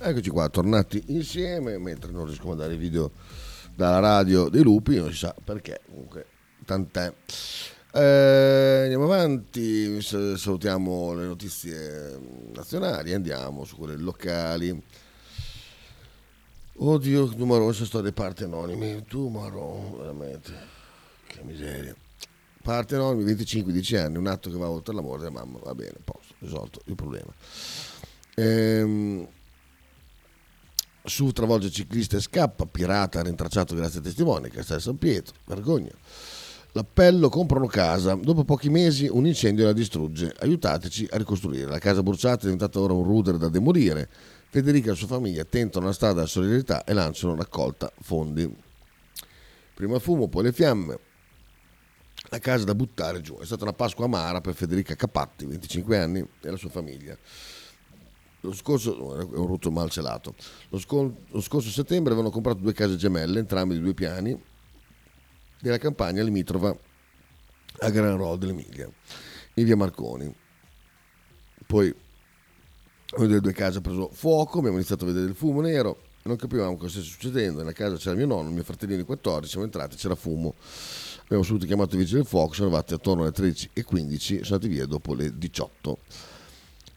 Eccoci 0.08 0.30
qua, 0.30 0.48
tornati 0.48 1.02
insieme, 1.08 1.78
mentre 1.78 2.12
non 2.12 2.26
riesco 2.26 2.44
a 2.44 2.48
mandare 2.50 2.74
i 2.74 2.76
video 2.76 3.10
dalla 3.74 3.98
radio 3.98 4.48
dei 4.48 4.62
lupi, 4.62 4.94
non 4.94 5.10
si 5.10 5.16
sa 5.16 5.34
perché, 5.42 5.80
comunque, 5.84 6.26
tant'è. 6.64 7.12
Eh, 7.92 8.82
andiamo 8.84 9.02
avanti, 9.02 10.00
salutiamo 10.00 11.12
le 11.12 11.24
notizie 11.26 12.20
nazionali, 12.54 13.14
andiamo 13.14 13.64
su 13.64 13.76
quelle 13.76 13.96
locali. 13.96 14.80
Oddio, 16.76 17.32
numerose 17.34 17.84
storie 17.84 18.12
parti 18.12 18.44
anonimi, 18.44 19.02
tu 19.08 19.26
Marò, 19.26 19.96
veramente, 19.98 20.52
che 21.26 21.42
miseria. 21.42 21.96
Parte 22.62 22.94
anonimi, 22.94 23.32
25-10 23.32 23.96
anni, 23.96 24.18
un 24.18 24.28
atto 24.28 24.52
che 24.52 24.56
va 24.56 24.70
oltre 24.70 24.94
la 24.94 25.00
morte 25.00 25.24
della 25.24 25.40
mamma, 25.40 25.58
va 25.64 25.74
bene, 25.74 25.96
posto, 26.04 26.34
risolto 26.38 26.80
il 26.84 26.94
problema. 26.94 27.34
Ehm, 28.36 29.26
su 31.06 31.30
travolge 31.32 31.70
ciclista 31.70 32.16
e 32.16 32.20
scappa, 32.20 32.66
pirata 32.66 33.22
rintracciato 33.22 33.74
grazie 33.74 34.00
a 34.00 34.02
testimoni, 34.02 34.50
Castel 34.50 34.80
San 34.80 34.98
Pietro, 34.98 35.34
vergogna. 35.46 35.92
L'appello 36.72 37.30
comprano 37.30 37.66
casa, 37.66 38.14
dopo 38.14 38.44
pochi 38.44 38.68
mesi 38.68 39.08
un 39.10 39.26
incendio 39.26 39.64
la 39.64 39.72
distrugge, 39.72 40.34
aiutateci 40.40 41.08
a 41.10 41.16
ricostruire. 41.16 41.70
La 41.70 41.78
casa 41.78 42.02
bruciata 42.02 42.40
è 42.40 42.44
diventata 42.44 42.78
ora 42.80 42.92
un 42.92 43.02
ruder 43.02 43.38
da 43.38 43.48
demolire. 43.48 44.10
Federica 44.50 44.88
e 44.88 44.90
la 44.90 44.96
sua 44.96 45.06
famiglia 45.06 45.44
tentano 45.44 45.86
la 45.86 45.92
strada 45.92 46.14
della 46.14 46.26
solidarietà 46.26 46.84
e 46.84 46.92
lanciano 46.92 47.34
raccolta 47.34 47.90
fondi. 48.00 48.54
Prima 49.74 49.98
fumo, 49.98 50.28
poi 50.28 50.42
le 50.42 50.52
fiamme, 50.52 50.98
la 52.28 52.38
casa 52.38 52.64
da 52.64 52.74
buttare 52.74 53.22
giù. 53.22 53.38
È 53.38 53.44
stata 53.46 53.62
una 53.62 53.72
Pasqua 53.72 54.04
amara 54.04 54.40
per 54.40 54.54
Federica 54.54 54.94
Capatti, 54.94 55.46
25 55.46 55.98
anni, 55.98 56.26
e 56.42 56.50
la 56.50 56.56
sua 56.56 56.70
famiglia. 56.70 57.16
Lo 58.46 58.54
scorso, 58.54 59.18
è 59.18 59.22
un 59.22 59.46
rutto 59.46 59.70
mal 59.72 59.90
celato. 59.90 60.34
Lo, 60.68 60.78
scol- 60.78 61.14
lo 61.30 61.40
scorso 61.40 61.68
settembre 61.68 62.12
avevano 62.12 62.32
comprato 62.32 62.60
due 62.60 62.72
case 62.72 62.96
gemelle, 62.96 63.40
entrambe 63.40 63.74
di 63.74 63.80
due 63.80 63.92
piani, 63.92 64.40
della 65.60 65.78
campagna 65.78 66.22
limitrofa 66.22 66.76
a 67.80 67.90
Gran 67.90 68.16
Rol 68.16 68.38
dell'Emilia, 68.38 68.88
in 69.54 69.64
via 69.64 69.76
Marconi. 69.76 70.32
Poi 71.66 71.92
una 73.16 73.26
delle 73.26 73.40
due 73.40 73.52
case 73.52 73.78
ha 73.78 73.80
preso 73.80 74.10
fuoco, 74.12 74.58
abbiamo 74.58 74.76
iniziato 74.76 75.04
a 75.04 75.08
vedere 75.08 75.26
il 75.26 75.34
fumo 75.34 75.60
nero, 75.60 75.98
non 76.22 76.36
capivamo 76.36 76.76
cosa 76.76 76.98
stesse 76.98 77.08
succedendo. 77.08 77.58
Nella 77.58 77.72
casa 77.72 77.96
c'era 77.96 78.14
mio 78.14 78.26
nonno, 78.26 78.50
mio 78.50 78.62
fratellino 78.62 78.98
di 78.98 79.04
14, 79.04 79.48
siamo 79.48 79.64
entrati, 79.64 79.96
c'era 79.96 80.14
fumo. 80.14 80.54
Abbiamo 81.24 81.42
subito 81.42 81.66
chiamato 81.66 81.96
i 81.96 81.98
vigili 81.98 82.18
del 82.18 82.26
fuoco, 82.26 82.54
sono 82.54 82.68
arrivati 82.68 82.94
attorno 82.94 83.22
alle 83.22 83.32
13.15, 83.32 84.18
sono 84.18 84.38
andati 84.42 84.68
via 84.68 84.86
dopo 84.86 85.14
le 85.14 85.36
18. 85.36 85.98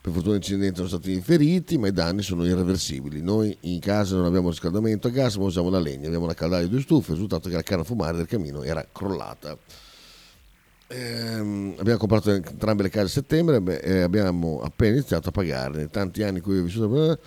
Per 0.01 0.13
fortuna 0.13 0.35
l'incidente 0.35 0.79
non 0.79 0.87
sono 0.87 1.01
stati 1.01 1.19
feriti, 1.19 1.77
ma 1.77 1.87
i 1.87 1.91
danni 1.91 2.21
sono 2.21 2.45
irreversibili. 2.45 3.21
Noi 3.21 3.55
in 3.61 3.79
casa 3.79 4.15
non 4.15 4.25
abbiamo 4.25 4.49
riscaldamento 4.49 5.07
a 5.07 5.11
gas, 5.11 5.35
ma 5.35 5.43
usiamo 5.43 5.69
la 5.69 5.79
legna. 5.79 6.07
Abbiamo 6.07 6.23
una 6.23 6.33
caldaia 6.33 6.63
di 6.63 6.69
due 6.69 6.81
stufe, 6.81 7.11
il 7.11 7.15
risultato 7.15 7.47
è 7.47 7.51
che 7.51 7.57
la 7.57 7.63
canna 7.63 7.83
fumare 7.83 8.15
del 8.15 8.25
camino 8.25 8.63
era 8.63 8.85
crollata. 8.91 9.57
Ehm, 10.91 11.75
abbiamo 11.77 11.99
comprato 11.99 12.31
entrambe 12.31 12.81
le 12.81 12.89
case 12.89 13.05
a 13.05 13.09
settembre 13.09 13.79
e 13.81 13.99
abbiamo 13.99 14.61
appena 14.61 14.95
iniziato 14.95 15.29
a 15.29 15.31
pagare. 15.31 15.75
Nei 15.75 15.89
tanti 15.89 16.23
anni 16.23 16.37
in 16.37 16.43
cui 16.43 16.57
ho 16.57 16.63
vissuto 16.63 16.85
eh, 17.11 17.19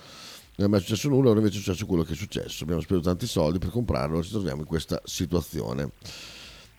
non 0.57 0.67
è 0.67 0.67
mai 0.67 0.81
successo 0.81 1.09
nulla, 1.09 1.31
ora 1.31 1.39
invece 1.39 1.59
è 1.59 1.61
successo 1.61 1.87
quello 1.87 2.03
che 2.03 2.15
è 2.15 2.17
successo. 2.17 2.65
Abbiamo 2.65 2.81
speso 2.81 3.01
tanti 3.01 3.27
soldi 3.27 3.59
per 3.59 3.69
comprarlo 3.69 4.19
e 4.19 4.23
ci 4.23 4.31
troviamo 4.31 4.63
in 4.63 4.67
questa 4.67 5.01
situazione. 5.05 5.91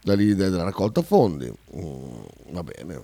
Da 0.01 0.15
lì 0.15 0.35
della 0.35 0.63
raccolta 0.63 1.01
fondi. 1.01 1.53
Mm, 1.75 2.21
va 2.51 2.63
bene. 2.63 3.01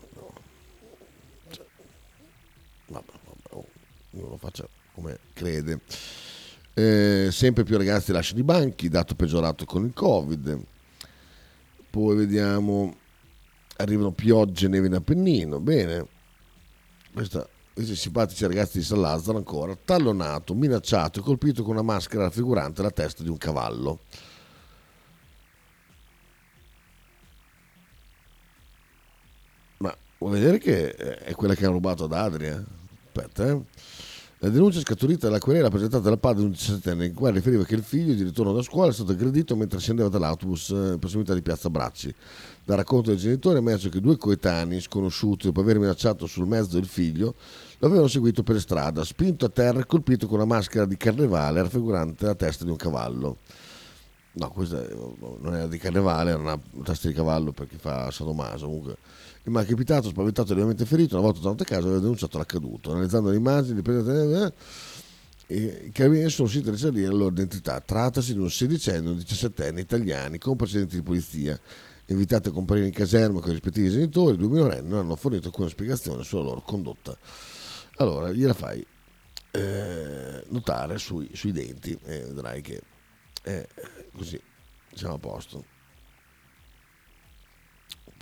Vabbè, 2.90 3.12
vabbè, 3.26 3.56
oh, 3.56 3.66
ognuno 4.12 4.38
faccia 4.38 4.68
come 4.94 5.18
crede. 5.34 5.80
Eh, 6.74 7.30
sempre 7.32 7.64
più 7.64 7.78
ragazzi 7.78 8.12
lasciano 8.12 8.40
i 8.40 8.44
banchi, 8.44 8.90
dato 8.90 9.16
peggiorato 9.16 9.66
con 9.66 9.86
il 9.86 9.94
Covid. 9.94 10.60
Poi 11.90 12.16
vediamo, 12.16 12.96
arrivano 13.78 14.12
piogge 14.12 14.66
e 14.66 14.70
neve 14.70 14.88
in 14.88 14.94
Appennino. 14.94 15.60
Bene, 15.60 16.08
questa, 17.12 17.48
questi 17.74 17.96
simpatici 17.96 18.46
ragazzi 18.46 18.78
di 18.80 18.84
San 18.84 19.02
Lazzaro 19.02 19.38
ancora, 19.38 19.76
tallonato, 19.76 20.54
minacciato 20.54 21.20
e 21.20 21.24
colpito 21.24 21.64
con 21.64 21.74
una 21.74 21.82
maschera 21.82 22.24
raffigurante 22.24 22.82
la 22.82 22.92
testa 22.92 23.24
di 23.24 23.30
un 23.30 23.38
cavallo. 23.38 24.00
Ma 29.78 29.96
vuoi 30.18 30.32
vedere 30.32 30.58
che 30.60 30.94
è 30.94 31.34
quella 31.34 31.56
che 31.56 31.66
ha 31.66 31.70
rubato 31.70 32.06
ad 32.06 32.14
Adria? 32.14 32.78
Aspetta, 33.20 33.50
eh. 33.50 33.62
La 34.42 34.48
denuncia 34.48 34.80
è 34.80 34.84
scaturita 34.84 35.28
dalla 35.28 35.40
querela 35.40 35.68
presentata 35.68 36.08
dal 36.08 36.18
padre 36.18 36.44
di 36.44 36.46
un 36.46 36.52
17enne, 36.54 37.04
in 37.04 37.14
cui 37.14 37.30
riferiva 37.30 37.66
che 37.66 37.76
il 37.76 37.84
figlio 37.84 38.14
di 38.14 38.24
ritorno 38.24 38.54
da 38.54 38.62
scuola 38.62 38.90
è 38.90 38.94
stato 38.94 39.12
aggredito 39.12 39.54
mentre 39.58 39.80
scendeva 39.80 40.08
dall'autobus 40.08 40.70
eh, 40.70 40.94
in 40.94 40.98
prossimità 40.98 41.34
di 41.34 41.42
Piazza 41.42 41.70
Bracci. 41.70 42.16
Dal 42.64 42.78
racconto 42.78 43.10
del 43.10 43.20
genitore 43.20 43.58
è 43.58 43.60
emerso 43.60 43.90
che 43.90 44.00
due 44.00 44.16
coetanei 44.16 44.80
sconosciuti, 44.80 45.48
dopo 45.48 45.60
aver 45.60 45.78
minacciato 45.78 46.26
sul 46.26 46.48
mezzo 46.48 46.76
del 46.76 46.86
figlio, 46.86 47.36
lo 47.80 47.88
avevano 47.88 48.08
seguito 48.08 48.42
per 48.42 48.62
strada, 48.62 49.04
spinto 49.04 49.44
a 49.44 49.50
terra 49.50 49.82
e 49.82 49.86
colpito 49.86 50.26
con 50.26 50.38
una 50.38 50.46
maschera 50.46 50.86
di 50.86 50.96
carnevale 50.96 51.62
raffigurante 51.62 52.26
la 52.26 52.36
testa 52.36 52.64
di 52.64 52.70
un 52.70 52.78
cavallo. 52.78 53.40
No, 54.32 54.50
questa 54.52 54.88
non 55.42 55.54
era 55.54 55.68
di 55.68 55.78
carnevale, 55.78 56.30
era 56.30 56.40
una 56.40 56.60
testa 56.86 57.10
di 57.10 57.14
cavallo 57.14 57.52
perché 57.52 57.76
fa 57.78 58.10
sadomaso. 58.10 58.68
Comunque, 58.68 58.96
il 59.44 59.52
malcapitato, 59.52 60.10
spaventato 60.10 60.52
e 60.52 60.56
lievemente 60.56 60.86
ferito, 60.86 61.16
una 61.16 61.26
volta 61.26 61.40
tornato 61.40 61.64
a 61.64 61.66
casa, 61.66 61.88
aveva 61.88 62.00
denunciato 62.00 62.38
l'accaduto. 62.38 62.92
Analizzando 62.92 63.30
le 63.30 63.38
immagini, 63.38 63.82
eh, 63.82 64.54
eh, 65.48 65.86
i 65.88 65.92
carabinieri 65.92 66.30
sono 66.30 66.48
riusciti 66.48 66.70
a 66.70 66.72
risalire 66.72 67.08
la 67.08 67.16
loro 67.16 67.32
identità. 67.32 67.80
Trattasi 67.80 68.34
di 68.34 68.40
un 68.40 68.50
sedicenne 68.50 69.08
e 69.08 69.12
un 69.12 69.18
diciassettenne 69.18 69.82
italiani 69.82 70.38
con 70.38 70.56
precedenti 70.56 70.96
di 70.96 71.02
polizia. 71.02 71.60
Invitati 72.08 72.50
a 72.50 72.52
comparire 72.52 72.88
in 72.88 72.94
caserma 72.94 73.40
con 73.40 73.50
i 73.50 73.54
rispettivi 73.54 73.90
genitori, 73.90 74.34
i 74.34 74.38
due 74.38 74.50
minorenni 74.50 74.90
non 74.90 75.00
hanno 75.00 75.16
fornito 75.16 75.48
alcuna 75.48 75.70
spiegazione 75.70 76.24
sulla 76.24 76.44
loro 76.44 76.62
condotta. 76.62 77.16
Allora, 77.98 78.32
gliela 78.32 78.54
fai 78.54 78.84
eh, 79.52 80.44
notare 80.50 80.98
sui, 80.98 81.30
sui 81.34 81.52
denti 81.52 81.98
e 82.04 82.22
vedrai 82.26 82.62
che 82.62 82.82
è 83.42 83.68
così 84.16 84.40
siamo 84.94 85.16
a 85.16 85.20
posto. 85.20 85.79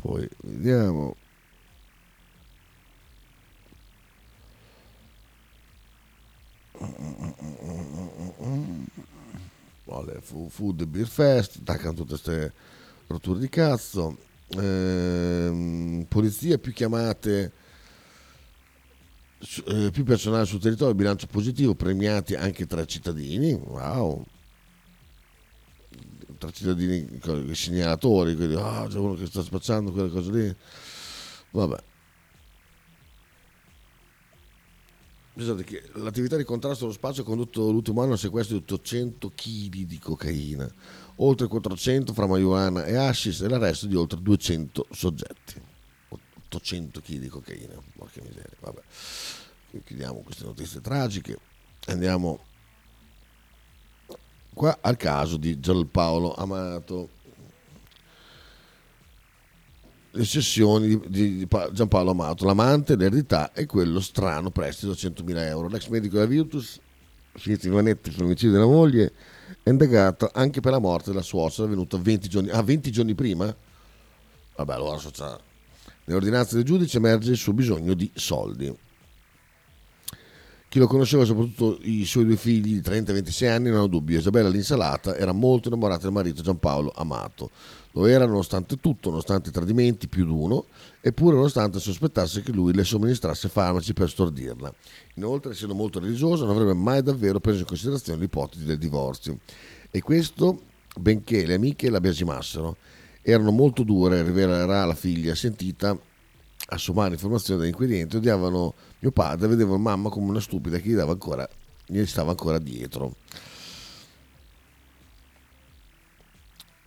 Poi 0.01 0.29
vediamo. 0.43 1.15
Vale, 9.83 10.21
Food 10.21 10.85
Beer 10.85 11.07
Fest, 11.07 11.57
attaccano 11.61 11.93
tutte 11.93 12.09
queste 12.09 12.53
rotture 13.07 13.39
di 13.39 13.49
cazzo. 13.49 14.17
Ehm, 14.49 16.05
polizia 16.07 16.57
più 16.57 16.71
chiamate, 16.71 17.51
eh, 19.65 19.89
più 19.91 20.03
personale 20.03 20.45
sul 20.45 20.59
territorio, 20.59 20.93
bilancio 20.93 21.27
positivo, 21.27 21.73
premiati 21.73 22.35
anche 22.35 22.65
tra 22.65 22.85
cittadini. 22.85 23.53
Wow, 23.53 24.23
tra 26.37 26.51
cittadini 26.51 27.19
segnalatori, 27.53 28.35
quindi 28.35 28.55
ah, 28.55 28.85
c'è 28.87 28.97
uno 28.97 29.15
che 29.15 29.25
sta 29.25 29.41
spacciando 29.41 29.91
quelle 29.91 30.09
cose 30.09 30.31
lì. 30.31 30.55
Vabbè. 31.51 31.83
Pensate 35.33 35.63
che 35.63 35.83
l'attività 35.93 36.35
di 36.35 36.43
contrasto 36.43 36.85
allo 36.85 36.93
spazio 36.93 37.21
ha 37.21 37.25
condotto 37.25 37.69
l'ultimo 37.69 38.01
anno 38.01 38.13
al 38.13 38.17
sequestro 38.17 38.57
di 38.57 38.63
800 38.63 39.31
kg 39.35 39.75
di 39.83 39.99
cocaina, 39.99 40.67
oltre 41.17 41.47
400 41.47 42.11
fra 42.11 42.25
marijuana 42.25 42.85
e 42.85 42.95
hashish 42.95 43.41
e 43.41 43.47
l'arresto 43.47 43.85
di 43.85 43.95
oltre 43.95 44.19
200 44.19 44.87
soggetti. 44.89 45.61
800 46.09 47.01
kg 47.01 47.17
di 47.17 47.27
cocaina, 47.27 47.73
porca 47.95 48.21
miseria, 48.21 48.57
vabbè. 48.59 48.81
Chiudiamo 49.83 50.21
queste 50.21 50.45
notizie 50.45 50.81
tragiche. 50.81 51.37
Andiamo 51.85 52.39
qua 54.57 54.79
al 54.81 54.97
caso 54.97 55.37
di 55.37 55.59
Gianpaolo 55.59 56.33
Amato. 56.35 57.09
Le 60.11 60.25
sessioni 60.25 60.87
di, 60.87 60.99
di- 61.07 61.37
di 61.37 61.47
Pa- 61.47 61.71
Giampaolo 61.71 62.11
Amato, 62.11 62.43
l'amante, 62.43 62.95
l'eredità 62.95 63.53
e 63.53 63.67
quello 63.67 63.99
strano 63.99 64.49
prestito 64.49 64.87
da 64.87 64.97
100.000 64.97 65.37
euro. 65.45 65.67
L'ex 65.67 65.87
medico 65.87 66.15
della 66.15 66.25
Virtus, 66.25 66.79
finito 67.33 67.67
in 67.67 67.73
manetti 67.73 68.11
sull'omicidio 68.11 68.51
della 68.51 68.65
moglie, 68.65 69.13
è 69.61 69.69
indagato 69.69 70.29
anche 70.33 70.59
per 70.59 70.71
la 70.71 70.79
morte 70.79 71.11
della 71.11 71.21
suocera 71.21 71.67
avvenuta 71.67 71.97
20 71.97 72.27
giorni, 72.27 72.49
ah, 72.49 72.63
20 72.63 72.91
giorni 72.91 73.13
prima? 73.13 73.55
Vabbè, 74.55 74.73
allora 74.73 74.97
so 74.97 75.11
già. 75.11 75.39
Nelle 76.05 76.17
ordinanze 76.17 76.55
del 76.55 76.63
giudice 76.63 76.97
emerge 76.97 77.31
il 77.31 77.37
suo 77.37 77.53
bisogno 77.53 77.93
di 77.93 78.09
soldi. 78.15 78.75
Chi 80.69 80.79
lo 80.79 80.87
conosceva, 80.87 81.23
soprattutto 81.23 81.77
i 81.83 82.03
suoi 82.03 82.25
due 82.25 82.35
figli 82.35 82.73
di 82.73 82.81
30 82.81 83.11
e 83.11 83.13
26 83.13 83.47
anni, 83.47 83.69
non 83.69 83.79
ho 83.79 83.87
dubbio. 83.87 84.19
Isabella 84.19 84.49
l'insalata 84.49 85.15
era 85.15 85.31
molto 85.31 85.69
innamorata 85.69 86.03
del 86.03 86.11
marito 86.11 86.41
Giampaolo 86.41 86.91
Amato. 86.93 87.51
Lo 87.91 88.05
era 88.05 88.25
nonostante 88.25 88.77
tutto, 88.81 89.09
nonostante 89.09 89.49
i 89.49 89.51
tradimenti 89.53 90.09
più 90.09 90.25
d'uno, 90.25 90.65
eppure 90.99 91.35
nonostante 91.35 91.79
sospettasse 91.79 92.41
che 92.41 92.51
lui 92.51 92.73
le 92.73 92.83
somministrasse 92.83 93.47
farmaci 93.47 93.93
per 93.93 94.09
stordirla. 94.09 94.73
Inoltre, 95.15 95.53
essendo 95.53 95.73
molto 95.73 95.99
religioso, 95.99 96.45
non 96.45 96.55
avrebbe 96.55 96.73
mai 96.73 97.01
davvero 97.01 97.39
preso 97.39 97.59
in 97.59 97.65
considerazione 97.65 98.19
l'ipotesi 98.19 98.65
del 98.65 98.77
divorzio. 98.77 99.39
E 99.89 100.01
questo, 100.01 100.59
benché 100.99 101.45
le 101.45 101.53
amiche 101.53 101.89
la 101.89 102.01
biasimassero, 102.01 102.75
erano 103.21 103.51
molto 103.51 103.83
dure, 103.83 104.21
rivelerà 104.21 104.85
la 104.85 104.95
figlia 104.95 105.33
sentita 105.33 105.97
a 106.69 106.77
sommare 106.77 107.13
informazioni 107.13 107.59
dall'inquirente, 107.59 108.17
odiavano 108.17 108.73
mio 108.99 109.11
padre, 109.11 109.47
vedevano 109.47 109.77
mamma 109.77 110.09
come 110.09 110.29
una 110.29 110.39
stupida 110.39 110.77
che 110.79 110.89
gli, 110.89 110.97
ancora, 110.97 111.47
gli 111.85 112.05
stava 112.05 112.31
ancora 112.31 112.59
dietro. 112.59 113.15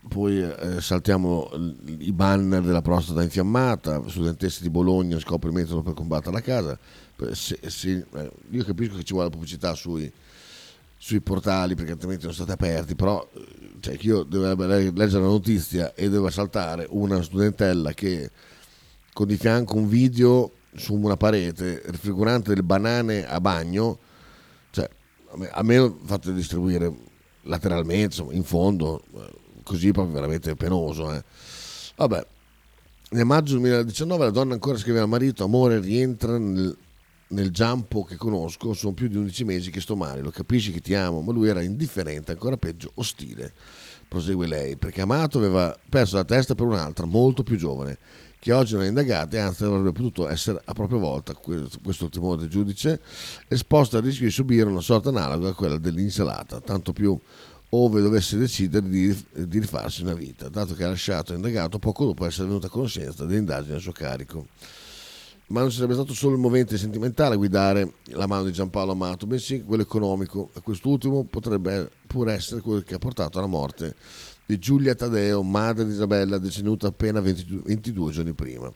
Poi 0.07 0.43
eh, 0.43 0.81
saltiamo 0.81 1.51
i 1.99 2.12
banner 2.12 2.62
della 2.62 2.83
prostata 2.83 3.23
infiammata, 3.23 4.03
studentesse 4.09 4.62
di 4.62 4.71
Bologna 4.71 5.19
scopre 5.19 5.49
il 5.49 5.55
metodo 5.55 5.83
per 5.83 5.95
combattere 5.95 6.33
la 6.33 6.40
casa. 6.40 6.79
Se, 7.33 7.59
se, 7.66 8.07
eh, 8.12 8.33
io 8.51 8.64
capisco 8.64 8.97
che 8.97 9.05
ci 9.05 9.12
vuole 9.12 9.29
pubblicità 9.31 9.75
sui, 9.75 10.11
sui 10.97 11.21
portali 11.21 11.75
perché 11.75 11.93
altrimenti 11.93 12.25
non 12.25 12.35
state 12.35 12.53
aperti, 12.53 12.95
però 12.95 13.27
cioè, 13.81 13.97
io 14.01 14.25
devo 14.25 14.64
leggere 14.64 15.23
la 15.23 15.29
notizia 15.29 15.95
e 15.95 16.09
devo 16.09 16.29
saltare 16.31 16.87
una 16.90 17.23
studentella 17.23 17.93
che 17.93 18.31
con 19.12 19.27
di 19.27 19.37
fianco 19.37 19.77
un 19.77 19.88
video 19.88 20.53
su 20.75 20.94
una 20.94 21.16
parete 21.16 21.83
raffigurante 21.85 22.51
delle 22.51 22.62
banane 22.62 23.27
a 23.27 23.40
bagno, 23.40 23.99
cioè 24.70 24.88
a 25.51 25.62
me 25.62 25.94
fate 26.05 26.33
distribuire 26.33 26.92
lateralmente, 27.42 28.05
insomma, 28.05 28.33
in 28.33 28.44
fondo, 28.44 29.03
così 29.62 29.90
proprio 29.90 30.14
veramente 30.14 30.55
penoso. 30.55 31.12
Eh. 31.12 31.23
Vabbè, 31.96 32.27
nel 33.11 33.25
maggio 33.25 33.53
2019 33.55 34.25
la 34.25 34.31
donna 34.31 34.55
ancora 34.55 34.79
scrive 34.79 35.01
al 35.01 35.09
marito, 35.09 35.44
amore 35.44 35.81
rientra 35.81 36.38
nel, 36.38 36.77
nel 37.29 37.51
giampo 37.51 38.05
che 38.05 38.16
conosco, 38.16 38.73
sono 38.73 38.92
più 38.92 39.09
di 39.09 39.16
11 39.16 39.44
mesi 39.44 39.70
che 39.70 39.81
sto 39.81 39.96
male, 39.96 40.20
lo 40.20 40.31
capisci 40.31 40.73
che 40.73 40.81
ti 40.81 40.94
amo, 40.94 41.20
ma 41.20 41.33
lui 41.33 41.49
era 41.49 41.62
indifferente, 41.62 42.33
ancora 42.33 42.57
peggio, 42.57 42.92
ostile. 42.94 43.53
Prosegue 44.09 44.49
lei, 44.49 44.77
perché 44.77 45.03
Amato 45.03 45.38
aveva 45.38 45.77
perso 45.88 46.16
la 46.16 46.25
testa 46.25 46.57
per 46.57 46.66
un'altra, 46.66 47.07
molto 47.07 47.44
più 47.44 47.57
giovane 47.57 47.96
che 48.40 48.53
oggi 48.53 48.72
non 48.72 48.85
è 48.85 48.88
indagata 48.88 49.37
e 49.37 49.40
anzi 49.40 49.64
avrebbe 49.64 49.92
potuto 49.92 50.26
essere 50.26 50.61
a 50.64 50.72
propria 50.72 50.98
volta, 50.98 51.35
questo 51.35 52.09
timore 52.09 52.40
del 52.40 52.48
giudice, 52.48 53.00
esposta 53.46 53.98
al 53.98 54.03
rischio 54.03 54.24
di 54.26 54.33
subire 54.33 54.68
una 54.68 54.81
sorta 54.81 55.11
analoga 55.11 55.50
a 55.50 55.55
quella 55.55 55.76
dell'insalata, 55.76 56.59
tanto 56.61 56.94
più 56.94 57.16
ove 57.72 58.00
dovesse 58.00 58.38
decidere 58.38 58.88
di, 58.88 59.24
di 59.33 59.59
rifarsi 59.59 60.03
una 60.03 60.14
vita, 60.14 60.48
dato 60.48 60.74
che 60.74 60.85
ha 60.85 60.88
lasciato 60.88 61.35
indagato 61.35 61.79
poco 61.79 62.07
dopo 62.07 62.24
essere 62.24 62.48
venuta 62.48 62.66
a 62.66 62.70
conoscenza 62.70 63.26
delle 63.26 63.38
indagini 63.38 63.76
a 63.76 63.79
suo 63.79 63.92
carico. 63.92 64.46
Ma 65.48 65.61
non 65.61 65.72
sarebbe 65.72 65.94
stato 65.94 66.14
solo 66.14 66.35
il 66.35 66.40
movente 66.40 66.79
sentimentale 66.79 67.35
a 67.35 67.37
guidare 67.37 67.94
la 68.12 68.26
mano 68.26 68.44
di 68.44 68.53
Giampaolo 68.53 68.92
Amato, 68.92 69.26
bensì 69.26 69.62
quello 69.62 69.83
economico, 69.83 70.50
e 70.55 70.61
quest'ultimo 70.61 71.24
potrebbe 71.24 71.90
pur 72.07 72.29
essere 72.29 72.61
quello 72.61 72.81
che 72.81 72.94
ha 72.94 72.98
portato 72.98 73.38
alla 73.38 73.48
morte 73.48 73.96
di 74.51 74.59
Giulia 74.59 74.97
Tadeo, 74.97 75.45
madre 75.45 75.85
di 75.85 75.93
Isabella, 75.93 76.37
deceduta 76.39 76.89
appena 76.89 77.21
22, 77.21 77.61
22 77.67 78.11
giorni 78.11 78.33
prima. 78.33 78.73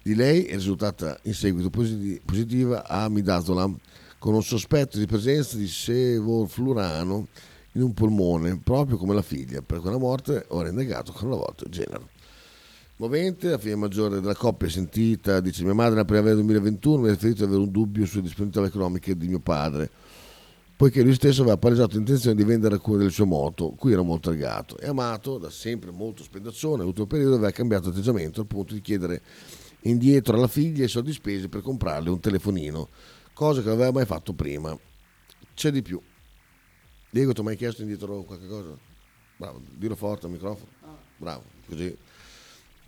Di 0.00 0.14
lei 0.14 0.44
è 0.44 0.54
risultata 0.54 1.18
in 1.22 1.34
seguito 1.34 1.70
positiva 1.70 2.86
a 2.86 3.08
midazolam 3.08 3.76
con 4.18 4.34
un 4.34 4.42
sospetto 4.44 4.96
di 4.96 5.06
presenza 5.06 5.56
di 5.56 5.66
sevoflurano 5.66 7.26
in 7.72 7.82
un 7.82 7.94
polmone, 7.94 8.60
proprio 8.62 8.96
come 8.96 9.12
la 9.12 9.22
figlia. 9.22 9.60
Per 9.60 9.80
quella 9.80 9.98
morte 9.98 10.44
ora 10.50 10.68
indagato 10.68 11.10
con 11.12 11.30
la 11.30 11.36
volta 11.36 11.68
Genaro. 11.68 12.08
Movente, 12.98 13.50
la 13.50 13.58
figlia 13.58 13.76
maggiore 13.76 14.20
della 14.20 14.34
coppia 14.34 14.68
sentita, 14.68 15.40
dice 15.40 15.64
mia 15.64 15.74
madre 15.74 15.94
nella 15.94 16.04
primavera 16.04 16.34
2021 16.36 17.02
mi 17.02 17.08
ha 17.08 17.10
riferito 17.12 17.38
di 17.38 17.44
avere 17.44 17.62
un 17.62 17.70
dubbio 17.72 18.06
sulle 18.06 18.22
disponibilità 18.22 18.64
economiche 18.64 19.16
di 19.16 19.26
mio 19.26 19.40
padre 19.40 19.90
poiché 20.78 21.02
lui 21.02 21.14
stesso 21.14 21.42
aveva 21.42 21.56
palesato 21.56 21.96
l'intenzione 21.96 22.36
di 22.36 22.44
vendere 22.44 22.76
alcune 22.76 22.98
delle 22.98 23.10
sue 23.10 23.24
moto, 23.24 23.70
cui 23.70 23.90
era 23.90 24.02
molto 24.02 24.30
legato. 24.30 24.78
E 24.78 24.86
amato, 24.86 25.36
da 25.36 25.50
sempre 25.50 25.90
molto 25.90 26.22
spendaccione, 26.22 26.76
nell'ultimo 26.76 27.08
periodo 27.08 27.34
aveva 27.34 27.50
cambiato 27.50 27.88
atteggiamento 27.88 28.42
al 28.42 28.46
punto 28.46 28.74
di 28.74 28.80
chiedere 28.80 29.20
indietro 29.82 30.36
alla 30.36 30.46
figlia 30.46 30.84
i 30.84 30.88
soldi 30.88 31.12
spesi 31.12 31.48
per 31.48 31.62
comprarle 31.62 32.10
un 32.10 32.20
telefonino, 32.20 32.90
cosa 33.32 33.58
che 33.60 33.66
non 33.66 33.74
aveva 33.74 33.90
mai 33.90 34.06
fatto 34.06 34.32
prima. 34.34 34.78
C'è 35.52 35.72
di 35.72 35.82
più. 35.82 36.00
Diego, 37.10 37.32
ti 37.32 37.40
hai 37.40 37.46
mai 37.46 37.56
chiesto 37.56 37.82
indietro 37.82 38.22
qualche 38.22 38.46
cosa? 38.46 38.78
Bravo, 39.36 39.60
dillo 39.74 39.96
forte 39.96 40.26
al 40.26 40.32
microfono. 40.32 40.70
Bravo, 41.16 41.42
così. 41.66 41.96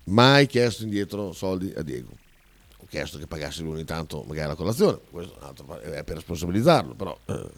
Mai 0.05 0.47
chiesto 0.47 0.85
indietro 0.85 1.33
soldi 1.33 1.73
a 1.75 1.83
Diego 1.83 2.29
chiesto 2.91 3.19
che 3.19 3.27
pagasse 3.27 3.63
lui 3.63 3.75
ogni 3.75 3.85
tanto 3.85 4.25
magari 4.27 4.49
la 4.49 4.55
colazione, 4.57 4.99
questo 5.11 5.39
è 5.81 6.05
per 6.05 6.17
responsabilizzarlo, 6.17 6.95
però... 6.95 7.17
Eh. 7.27 7.49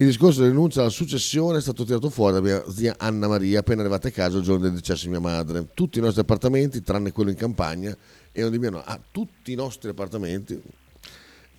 Il 0.00 0.06
discorso 0.06 0.40
di 0.40 0.48
rinuncia 0.48 0.80
alla 0.80 0.88
successione 0.88 1.58
è 1.58 1.60
stato 1.60 1.84
tirato 1.84 2.08
fuori 2.08 2.32
da 2.32 2.40
mia 2.40 2.64
zia 2.70 2.94
Anna 2.96 3.28
Maria 3.28 3.58
appena 3.58 3.82
arrivata 3.82 4.08
a 4.08 4.10
casa 4.10 4.38
il 4.38 4.42
giorno 4.42 4.62
del 4.62 4.72
decesso 4.72 5.04
di 5.04 5.10
mia 5.10 5.20
madre. 5.20 5.66
Tutti 5.74 5.98
i 5.98 6.00
nostri 6.00 6.22
appartamenti, 6.22 6.80
tranne 6.80 7.12
quello 7.12 7.28
in 7.28 7.36
campagna, 7.36 7.94
erano 8.32 8.50
di 8.50 8.58
mia 8.58 8.70
nonna. 8.70 8.86
Ah, 8.86 8.98
tutti 9.12 9.52
i 9.52 9.54
nostri 9.54 9.90
appartamenti 9.90 10.58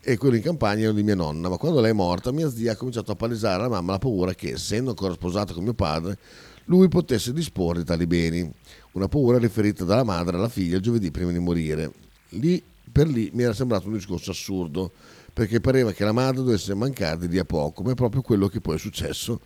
e 0.04 0.18
quello 0.18 0.38
in 0.38 0.42
campagna 0.42 0.82
erano 0.82 0.98
di 0.98 1.04
mia 1.04 1.14
nonna. 1.14 1.50
Ma 1.50 1.58
quando 1.58 1.82
lei 1.82 1.92
è 1.92 1.94
morta, 1.94 2.32
mia 2.32 2.50
zia 2.50 2.72
ha 2.72 2.76
cominciato 2.76 3.12
a 3.12 3.16
palesare 3.16 3.60
alla 3.60 3.70
mamma 3.70 3.92
la 3.92 4.00
paura 4.00 4.34
che, 4.34 4.54
essendo 4.54 4.90
ancora 4.90 5.14
sposata 5.14 5.54
con 5.54 5.62
mio 5.62 5.76
padre, 5.76 6.18
lui 6.66 6.88
potesse 6.88 7.34
disporre 7.34 7.82
di 7.82 7.86
tali 7.86 8.08
beni. 8.08 8.52
Una 8.94 9.08
paura 9.08 9.38
riferita 9.38 9.84
dalla 9.84 10.04
madre 10.04 10.38
alla 10.38 10.50
figlia 10.50 10.78
il 10.78 10.82
giovedì 10.82 11.12
prima 11.12 11.32
di 11.32 11.38
morire. 11.38 11.92
Lì 12.30 12.62
per 12.92 13.08
lì 13.08 13.30
mi 13.34 13.44
era 13.44 13.54
sembrato 13.54 13.88
un 13.88 13.94
discorso 13.94 14.32
assurdo, 14.32 14.92
perché 15.34 15.60
pareva 15.60 15.92
che 15.92 16.04
la 16.04 16.12
madre 16.12 16.44
dovesse 16.44 16.74
mancare 16.74 17.28
di 17.28 17.40
a 17.40 17.46
poco, 17.46 17.84
ma 17.84 17.92
è 17.92 17.96
proprio 17.96 18.22
quello 18.22 18.48
che 18.48 18.60
poi 18.60 18.76
è 18.76 18.80
successo. 18.80 19.40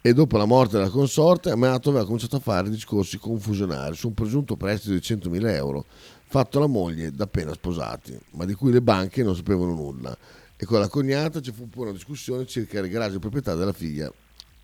E 0.00 0.12
dopo 0.12 0.36
la 0.36 0.44
morte 0.44 0.76
della 0.76 0.90
consorte, 0.90 1.50
Amato 1.50 1.88
aveva 1.88 2.04
cominciato 2.04 2.36
a 2.36 2.40
fare 2.40 2.70
discorsi 2.70 3.18
confusionari 3.18 3.96
su 3.96 4.08
un 4.08 4.14
presunto 4.14 4.56
prestito 4.56 4.92
di 4.92 5.00
100.000 5.00 5.48
euro 5.54 5.84
fatto 6.28 6.58
alla 6.58 6.66
moglie 6.66 7.10
da 7.10 7.24
appena 7.24 7.52
sposati, 7.52 8.16
ma 8.32 8.44
di 8.44 8.54
cui 8.54 8.70
le 8.70 8.82
banche 8.82 9.22
non 9.22 9.34
sapevano 9.34 9.74
nulla. 9.74 10.16
E 10.56 10.64
con 10.64 10.78
la 10.78 10.88
cognata 10.88 11.40
ci 11.40 11.50
fu 11.50 11.68
pure 11.68 11.88
una 11.88 11.96
discussione 11.96 12.46
circa 12.46 12.78
il 12.78 12.88
garage 12.88 13.12
di 13.12 13.18
proprietà 13.18 13.54
della 13.54 13.72
figlia 13.72 14.12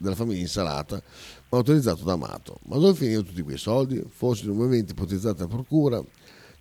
della 0.02 0.16
famiglia 0.16 0.40
Insalata, 0.40 1.00
ma 1.48 1.58
autorizzato 1.58 2.02
da 2.02 2.12
Amato. 2.12 2.58
Ma 2.64 2.76
dove 2.76 2.94
finivano 2.94 3.24
tutti 3.24 3.40
quei 3.42 3.56
soldi? 3.56 4.04
Forse 4.08 4.44
in 4.44 4.50
un 4.50 4.56
momento 4.56 4.92
ipotizzati 4.92 5.36
dalla 5.36 5.48
procura, 5.48 6.02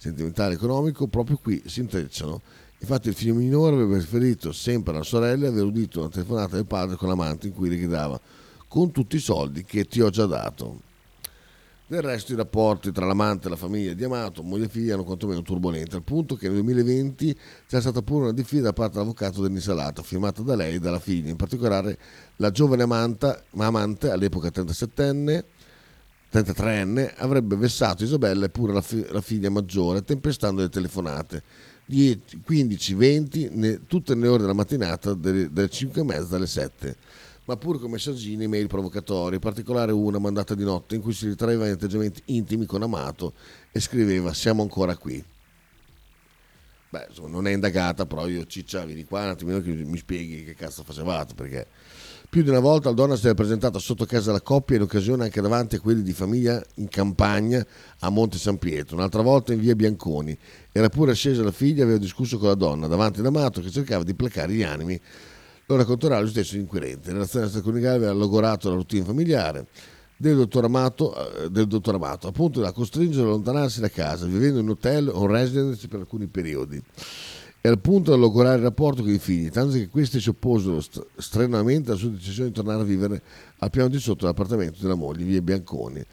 sentimentale 0.02 0.56
economico, 0.56 1.06
proprio 1.06 1.38
qui 1.40 1.62
si 1.68 1.82
intrecciano. 1.82 2.42
Infatti 2.80 3.10
il 3.10 3.14
figlio 3.14 3.36
minore 3.36 3.76
aveva 3.76 3.98
riferito 3.98 4.52
sempre 4.52 4.96
alla 4.96 5.04
sorella 5.04 5.48
aver 5.48 5.64
udito 5.64 6.00
una 6.00 6.10
telefonata 6.10 6.56
del 6.56 6.66
padre 6.66 6.96
con 6.96 7.08
l'amante 7.08 7.46
in 7.46 7.54
cui 7.54 7.70
le 7.70 7.78
chiedeva 7.78 8.20
con 8.68 8.90
tutti 8.90 9.18
i 9.18 9.20
soldi 9.20 9.64
che 9.64 9.86
ti 9.86 10.02
ho 10.02 10.10
già 10.10 10.26
dato. 10.26 10.80
Del 11.86 12.02
resto 12.02 12.34
i 12.34 12.36
rapporti 12.36 12.92
tra 12.92 13.06
l'amante 13.06 13.46
e 13.46 13.52
la 13.52 13.56
famiglia 13.56 13.94
di 13.94 14.04
Amato, 14.04 14.42
moglie 14.42 14.66
e 14.66 14.70
figlia, 14.70 14.94
erano 14.94 15.04
quantomeno 15.04 15.44
turbolenti, 15.44 15.94
al 15.94 16.02
punto 16.02 16.36
che 16.36 16.48
nel 16.48 16.64
2020 16.64 17.38
c'è 17.68 17.80
stata 17.80 18.02
pure 18.02 18.24
una 18.24 18.34
diffida 18.34 18.64
da 18.64 18.74
parte 18.74 18.94
dell'avvocato 18.94 19.44
dell'Insalata, 19.44 20.02
firmata 20.02 20.42
da 20.42 20.56
lei 20.56 20.76
e 20.76 20.80
dalla 20.80 21.00
figlia, 21.00 21.30
in 21.30 21.36
particolare 21.36 21.96
la 22.38 22.50
giovane 22.50 22.82
amante, 22.82 23.44
amante 23.56 24.10
all'epoca 24.10 24.48
37enne, 24.48 25.44
33enne, 26.32 27.14
avrebbe 27.18 27.56
vessato 27.56 28.04
Isabella 28.04 28.46
e 28.46 28.50
pure 28.50 28.74
la, 28.74 28.82
fi- 28.82 29.06
la 29.10 29.22
figlia 29.22 29.50
maggiore, 29.50 30.04
tempestando 30.04 30.62
le 30.62 30.70
telefonate. 30.70 31.44
10, 31.86 32.42
15, 32.46 32.94
20, 32.94 33.50
ne, 33.52 33.86
tutte 33.86 34.16
le 34.16 34.28
ore 34.28 34.42
della 34.42 34.54
mattinata, 34.54 35.14
dalle, 35.14 35.52
dalle 35.52 35.70
5 35.70 36.02
e 36.02 36.04
mezza 36.04 36.36
alle 36.36 36.48
7 36.48 36.96
ma 37.44 37.58
pure 37.58 37.80
con 37.80 37.90
messaggini 37.92 38.44
e 38.44 38.48
mail 38.48 38.68
provocatori, 38.68 39.36
in 39.36 39.42
particolare 39.42 39.92
una 39.92 40.20
mandata 40.20 40.54
di 40.54 40.64
notte 40.64 40.96
in 40.96 41.02
cui 41.02 41.12
si 41.12 41.28
ritraeva 41.28 41.66
in 41.66 41.74
atteggiamenti 41.74 42.22
intimi 42.26 42.66
con 42.66 42.84
Amato 42.84 43.34
e 43.72 43.80
scriveva 43.80 44.34
siamo 44.34 44.62
ancora 44.62 44.96
qui. 44.96 45.22
Beh, 46.90 47.08
insomma, 47.10 47.30
non 47.30 47.48
è 47.48 47.52
indagata, 47.52 48.06
però 48.06 48.28
io 48.28 48.46
ciccia, 48.46 48.86
vieni 48.86 49.06
qua 49.06 49.24
un 49.24 49.30
attimino 49.30 49.62
che 49.62 49.70
mi 49.72 49.98
spieghi 49.98 50.44
che 50.44 50.54
cazzo 50.54 50.84
facevate, 50.84 51.34
perché 51.34 51.68
più 52.32 52.44
di 52.44 52.50
una 52.50 52.62
volta 52.62 52.88
la 52.88 52.96
donna 52.96 53.18
si 53.18 53.26
era 53.26 53.34
presentata 53.34 53.78
sotto 53.78 54.06
casa 54.06 54.28
della 54.28 54.40
coppia 54.40 54.78
in 54.78 54.84
occasione 54.84 55.26
anche 55.26 55.42
davanti 55.42 55.76
a 55.76 55.82
quelli 55.82 56.02
di 56.02 56.14
famiglia 56.14 56.64
in 56.76 56.88
campagna 56.88 57.62
a 58.00 58.10
Monte 58.10 58.38
San 58.38 58.58
Pietro, 58.58 58.96
un'altra 58.96 59.22
volta 59.22 59.52
in 59.52 59.60
via 59.60 59.76
Bianconi. 59.76 60.38
Era 60.72 60.88
pure 60.88 61.14
scesa 61.14 61.44
la 61.44 61.52
figlia 61.52 61.82
e 61.82 61.84
aveva 61.84 61.98
discusso 61.98 62.38
con 62.38 62.48
la 62.48 62.54
donna 62.54 62.88
davanti 62.88 63.20
ad 63.20 63.26
Amato 63.26 63.60
che 63.60 63.70
cercava 63.70 64.06
di 64.06 64.14
placare 64.14 64.54
gli 64.54 64.64
animi. 64.64 64.98
Lo 65.66 65.76
racconterà 65.76 66.22
lo 66.22 66.28
stesso 66.28 66.56
inquirente. 66.56 67.10
La 67.10 67.16
relazione 67.16 67.48
extraconiugale 67.48 67.96
aveva 67.98 68.14
logorato 68.14 68.70
la 68.70 68.76
routine 68.76 69.04
familiare 69.04 69.66
del 70.16 70.38
dottor, 70.38 70.64
Amato, 70.64 71.44
eh, 71.44 71.50
del 71.50 71.68
dottor 71.68 71.96
Amato, 71.96 72.30
appunto 72.30 72.62
da 72.62 72.72
costringere 72.72 73.26
a 73.26 73.28
allontanarsi 73.28 73.82
da 73.82 73.90
casa, 73.90 74.26
vivendo 74.26 74.62
in 74.62 74.70
hotel 74.70 75.10
o 75.14 75.26
residence 75.26 75.86
per 75.90 76.00
alcuni 76.00 76.28
periodi 76.28 76.82
e 77.64 77.70
al 77.70 77.80
punto 77.80 78.10
da 78.10 78.18
logorare 78.18 78.58
il 78.58 78.64
rapporto 78.64 79.04
con 79.04 79.12
i 79.12 79.20
figli, 79.20 79.50
tanto 79.50 79.74
che 79.74 79.88
questi 79.88 80.20
si 80.20 80.30
opposero 80.30 80.82
st- 80.82 81.06
strenuamente 81.18 81.92
alla 81.92 82.00
sua 82.00 82.10
decisione 82.10 82.50
di 82.50 82.56
tornare 82.56 82.82
a 82.82 82.86
vivere 82.86 83.22
al 83.60 83.70
piano 83.70 83.88
di 83.88 84.00
sotto 84.00 84.22
dell'appartamento 84.22 84.80
della 84.82 84.96
moglie, 84.96 85.24
via 85.24 85.42
Bianconi. 85.42 86.04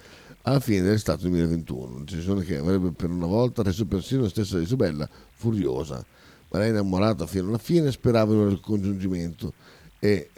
alla 0.43 0.61
fine 0.61 0.83
dell'estate 0.83 1.23
2021. 1.23 1.95
Una 1.95 2.05
decisione 2.05 2.45
che 2.45 2.59
avrebbe 2.59 2.91
per 2.91 3.09
una 3.09 3.27
volta 3.27 3.63
reso 3.63 3.87
persino 3.87 4.23
la 4.23 4.29
stessa 4.29 4.61
Isabella 4.61 5.09
furiosa, 5.31 6.05
ma 6.51 6.59
lei 6.59 6.69
innamorata 6.69 7.27
fino 7.27 7.49
alla 7.49 7.59
fine 7.59 7.91
sperava 7.93 8.35
un 8.35 8.51
ricongiungimento 8.51 9.55
e 9.99 10.31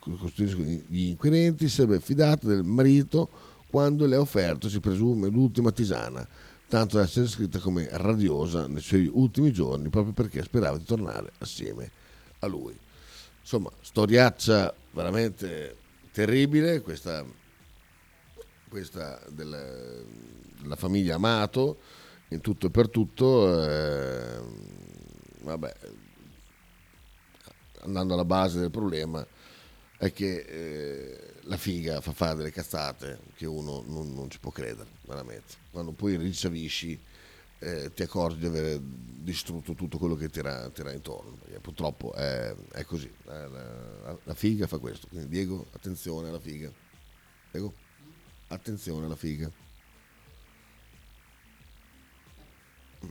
costruiscono 0.00 0.66
gli 0.66 1.08
inquirenti 1.08 1.68
si 1.68 1.76
sarebbe 1.76 2.00
fidata 2.00 2.46
del 2.48 2.64
marito 2.64 3.28
quando 3.70 4.06
le 4.06 4.16
ha 4.16 4.20
offerto, 4.20 4.68
si 4.68 4.80
presume, 4.80 5.28
l'ultima 5.28 5.70
tisana, 5.70 6.26
tanto 6.68 6.96
da 6.96 7.04
essere 7.04 7.26
scritta 7.26 7.58
come 7.58 7.88
radiosa 7.90 8.66
nei 8.66 8.80
suoi 8.80 9.08
ultimi 9.12 9.52
giorni, 9.52 9.88
proprio 9.88 10.12
perché 10.12 10.42
sperava 10.42 10.78
di 10.78 10.84
tornare 10.84 11.32
assieme 11.38 11.90
a 12.40 12.46
lui. 12.46 12.76
Insomma, 13.40 13.70
storiaccia 13.80 14.74
veramente 14.90 15.76
terribile, 16.12 16.80
questa, 16.80 17.24
questa 18.68 19.20
della, 19.28 19.62
della 20.60 20.76
famiglia 20.76 21.14
Amato, 21.14 21.78
in 22.28 22.40
tutto 22.40 22.66
e 22.66 22.70
per 22.70 22.88
tutto. 22.88 23.62
Eh, 23.62 24.40
vabbè, 25.42 25.74
andando 27.82 28.14
alla 28.14 28.24
base 28.24 28.58
del 28.58 28.70
problema 28.70 29.24
è 29.98 30.12
che 30.12 30.38
eh, 30.40 31.34
la 31.42 31.56
figa 31.56 32.00
fa 32.00 32.12
fare 32.12 32.36
delle 32.36 32.50
cazzate 32.50 33.20
che 33.34 33.46
uno 33.46 33.82
non, 33.86 34.12
non 34.12 34.28
ci 34.28 34.38
può 34.38 34.50
credere, 34.50 34.88
veramente. 35.06 35.54
Quando 35.70 35.92
poi 35.92 36.16
ricevisci 36.16 36.98
eh, 37.58 37.92
ti 37.94 38.02
accorgi 38.02 38.38
di 38.38 38.46
aver 38.46 38.78
distrutto 38.80 39.74
tutto 39.74 39.98
quello 39.98 40.14
che 40.14 40.28
ti 40.28 40.38
era, 40.38 40.68
ti 40.70 40.80
era 40.80 40.92
intorno. 40.92 41.36
Perché 41.42 41.60
purtroppo 41.60 42.12
è, 42.12 42.54
è 42.72 42.84
così. 42.84 43.12
La, 43.24 43.48
la, 43.48 44.18
la, 44.22 44.34
figa 44.34 44.66
fa 44.66 44.78
questo. 44.78 45.06
Quindi 45.08 45.28
Diego, 45.28 45.66
attenzione 45.72 46.28
alla 46.28 46.40
figa. 46.40 46.70
Diego, 47.50 47.72
attenzione 48.48 49.06
alla 49.06 49.16
figa. 49.16 49.50
Mm. 53.04 53.10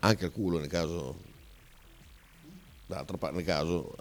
Anche 0.00 0.24
al 0.24 0.32
culo 0.32 0.58
nel 0.58 0.68
caso 0.68 1.28
d'altra 2.90 3.16
parte 3.16 3.36
nel 3.36 3.44
caso 3.44 3.94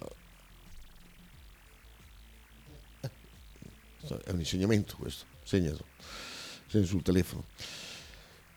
eh, 3.02 3.10
è 4.24 4.32
un 4.32 4.40
insegnamento 4.40 4.96
questo 4.98 5.26
segnalo 5.44 5.86
segna 6.70 6.86
sul 6.86 7.02
telefono 7.02 7.44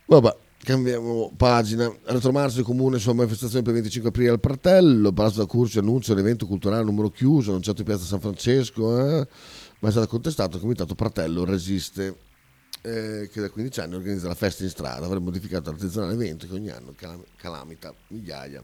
vabbè 0.06 0.36
cambiamo 0.58 1.32
pagina 1.36 1.92
retromarzo 2.04 2.62
comune 2.62 2.98
sulla 2.98 3.14
manifestazione 3.14 3.62
per 3.62 3.74
il 3.74 3.80
25 3.80 4.10
aprile 4.10 4.30
al 4.30 4.40
Pratello 4.40 5.12
Palazzo 5.12 5.38
da 5.38 5.46
Curcio 5.46 5.80
annuncia 5.80 6.14
l'evento 6.14 6.46
culturale 6.46 6.84
numero 6.84 7.10
chiuso 7.10 7.50
annunciato 7.50 7.80
in 7.80 7.86
piazza 7.86 8.04
San 8.04 8.20
Francesco 8.20 8.98
eh? 8.98 9.26
ma 9.80 9.88
è 9.88 9.90
stato 9.90 10.06
contestato 10.06 10.56
il 10.56 10.62
comitato 10.62 10.94
Pratello 10.94 11.44
resiste 11.44 12.16
eh, 12.82 13.28
che 13.32 13.40
da 13.40 13.50
15 13.50 13.80
anni 13.80 13.94
organizza 13.94 14.28
la 14.28 14.34
festa 14.34 14.62
in 14.62 14.70
strada 14.70 15.06
avrebbe 15.06 15.24
modificato 15.24 15.70
l'artigianale 15.70 16.12
evento 16.12 16.46
che 16.46 16.54
ogni 16.54 16.70
anno 16.70 16.94
calamita 17.36 17.92
migliaia 18.08 18.62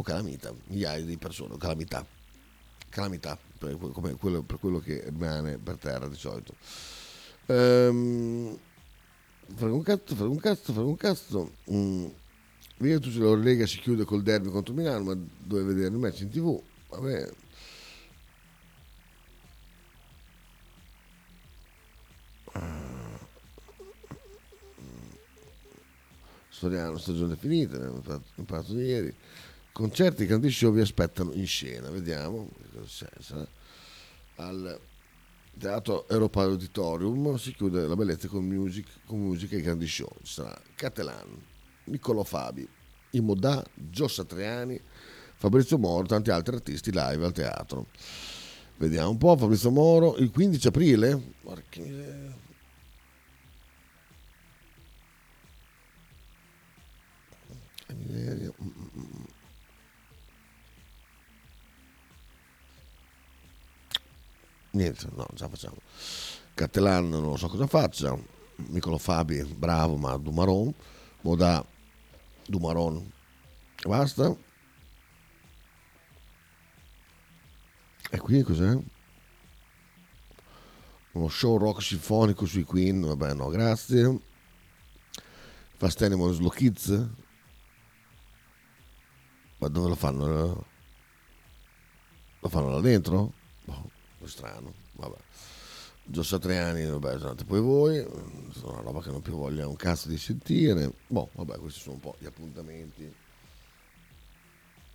o 0.00 0.02
calamita, 0.02 0.52
migliaia 0.66 1.04
di 1.04 1.16
persone, 1.18 1.54
o 1.54 1.56
calamità, 1.56 2.04
calamità 2.88 3.38
per, 3.58 3.76
quello, 4.18 4.42
per 4.42 4.58
quello 4.58 4.78
che 4.80 5.04
rimane 5.04 5.58
per 5.58 5.76
terra 5.76 6.08
di 6.08 6.16
solito. 6.16 6.54
Ehm, 7.46 8.58
frega 9.54 9.74
un 9.74 9.82
cazzo, 9.82 10.14
frega 10.14 10.30
un 10.30 10.38
cazzo, 10.38 10.72
frega 10.72 10.88
un 10.88 10.96
cazzo. 10.96 11.52
Mm. 11.70 12.06
Virtus 12.78 13.16
la 13.16 13.34
Lega 13.36 13.66
si 13.66 13.78
chiude 13.78 14.04
col 14.04 14.22
derby 14.22 14.48
contro 14.48 14.72
Milano, 14.72 15.04
ma 15.04 15.16
dove 15.38 15.62
vedere 15.64 15.88
il 15.88 15.98
match 15.98 16.20
in 16.20 16.30
tv? 16.30 16.62
Vabbè. 16.88 17.30
Storiano, 26.48 26.98
stagione 26.98 27.36
finita, 27.36 27.76
abbiamo 27.76 28.00
parlato 28.46 28.78
ieri. 28.78 29.14
Concerti 29.72 30.26
grandi 30.26 30.50
show 30.50 30.72
vi 30.72 30.80
aspettano 30.80 31.32
in 31.32 31.46
scena, 31.46 31.90
vediamo 31.90 32.48
Al 34.36 34.80
Teatro 35.58 36.08
Europa 36.08 36.42
Auditorium 36.42 37.36
si 37.36 37.52
chiude 37.52 37.86
la 37.86 37.94
bellezza 37.94 38.28
con, 38.28 38.46
music, 38.46 38.86
con 39.04 39.20
musica 39.20 39.56
e 39.56 39.60
grandi 39.60 39.86
show. 39.86 40.10
Ci 40.22 40.32
sarà 40.32 40.58
Catelan, 40.74 41.38
Niccolò 41.84 42.22
Fabi, 42.22 42.66
Imodà, 43.10 43.62
Gio 43.74 44.08
Satriani, 44.08 44.80
Fabrizio 45.36 45.78
Moro, 45.78 46.06
tanti 46.06 46.30
altri 46.30 46.54
artisti 46.54 46.90
live 46.92 47.24
al 47.24 47.32
teatro. 47.32 47.86
Vediamo 48.78 49.10
un 49.10 49.18
po', 49.18 49.36
Fabrizio 49.36 49.70
Moro, 49.70 50.16
il 50.16 50.30
15 50.30 50.68
aprile. 50.68 51.20
Porca 51.42 51.80
miseria. 58.10 58.52
Niente, 64.72 65.08
no, 65.14 65.26
già 65.34 65.48
facciamo. 65.48 65.76
Cattelan 66.54 67.08
non 67.08 67.38
so 67.38 67.48
cosa 67.48 67.66
faccia, 67.66 68.16
Nicolo 68.68 68.98
Fabi, 68.98 69.42
bravo, 69.44 69.96
ma 69.96 70.16
Dumaron, 70.16 70.72
Moda, 71.22 71.64
Dumaron, 72.46 73.10
basta. 73.86 74.36
E 78.12 78.18
qui 78.18 78.42
cos'è? 78.42 78.76
Uno 81.12 81.28
show 81.28 81.56
rock 81.56 81.82
sinfonico 81.82 82.44
sui 82.46 82.64
Queen, 82.64 83.00
vabbè 83.00 83.34
no, 83.34 83.48
grazie. 83.48 84.18
Fast 85.76 86.02
Animals 86.02 86.36
Slow 86.36 86.50
Kids. 86.50 87.08
Ma 89.58 89.68
dove 89.68 89.88
lo 89.88 89.94
fanno? 89.94 90.66
Lo 92.40 92.48
fanno 92.48 92.70
là 92.70 92.80
dentro? 92.80 93.32
Boh 93.64 93.98
strano, 94.28 94.72
vabbè. 94.92 95.16
Gio 96.04 96.22
Satriani, 96.22 96.86
vabbè, 96.86 97.14
esatto, 97.14 97.44
poi 97.44 97.60
voi, 97.60 97.98
è 97.98 98.06
una 98.62 98.80
roba 98.80 99.00
che 99.00 99.10
non 99.10 99.22
più 99.22 99.34
voglia 99.34 99.68
un 99.68 99.76
cazzo 99.76 100.08
di 100.08 100.18
sentire. 100.18 100.90
Boh, 101.06 101.28
vabbè, 101.32 101.58
questi 101.58 101.80
sono 101.80 101.94
un 101.94 102.00
po' 102.00 102.16
gli 102.18 102.26
appuntamenti. 102.26 103.14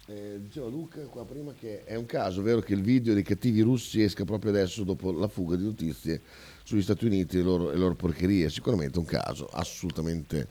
Eh, 0.07 0.39
diceva 0.39 0.67
Luca 0.67 1.01
qua 1.05 1.25
prima 1.25 1.51
che 1.53 1.83
è 1.83 1.95
un 1.95 2.05
caso, 2.05 2.43
vero 2.43 2.59
che 2.59 2.73
il 2.73 2.81
video 2.81 3.15
dei 3.15 3.23
cattivi 3.23 3.61
russi 3.61 4.03
esca 4.03 4.23
proprio 4.23 4.51
adesso 4.51 4.83
dopo 4.83 5.11
la 5.11 5.27
fuga 5.27 5.55
di 5.55 5.63
notizie 5.63 6.21
sugli 6.63 6.83
Stati 6.83 7.05
Uniti 7.05 7.37
e 7.37 7.39
le 7.39 7.45
loro, 7.45 7.69
le 7.71 7.77
loro 7.77 7.95
porcherie? 7.95 8.49
Sicuramente 8.51 8.99
un 8.99 9.05
caso, 9.05 9.47
assolutamente 9.47 10.47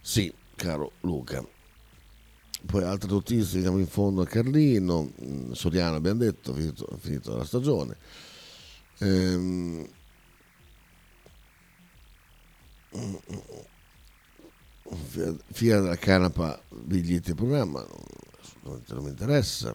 sì, 0.00 0.32
caro 0.56 0.92
Luca. 1.02 1.46
Poi 2.66 2.84
altre 2.84 3.10
notizie, 3.10 3.56
andiamo 3.56 3.78
in 3.78 3.86
fondo 3.86 4.22
a 4.22 4.26
Carlino, 4.26 5.12
mm, 5.24 5.52
Soriano 5.52 5.96
abbiamo 5.96 6.20
detto, 6.20 6.54
finito, 6.54 6.96
finito 7.00 7.36
la 7.36 7.44
stagione. 7.44 7.96
Ehm, 8.98 9.88
Fia 15.52 15.80
della 15.80 15.96
canapa, 15.96 16.60
biglietti 16.68 17.30
e 17.30 17.34
programma, 17.34 17.80
assolutamente 18.40 18.94
non 18.94 19.04
mi 19.04 19.10
interessa. 19.10 19.74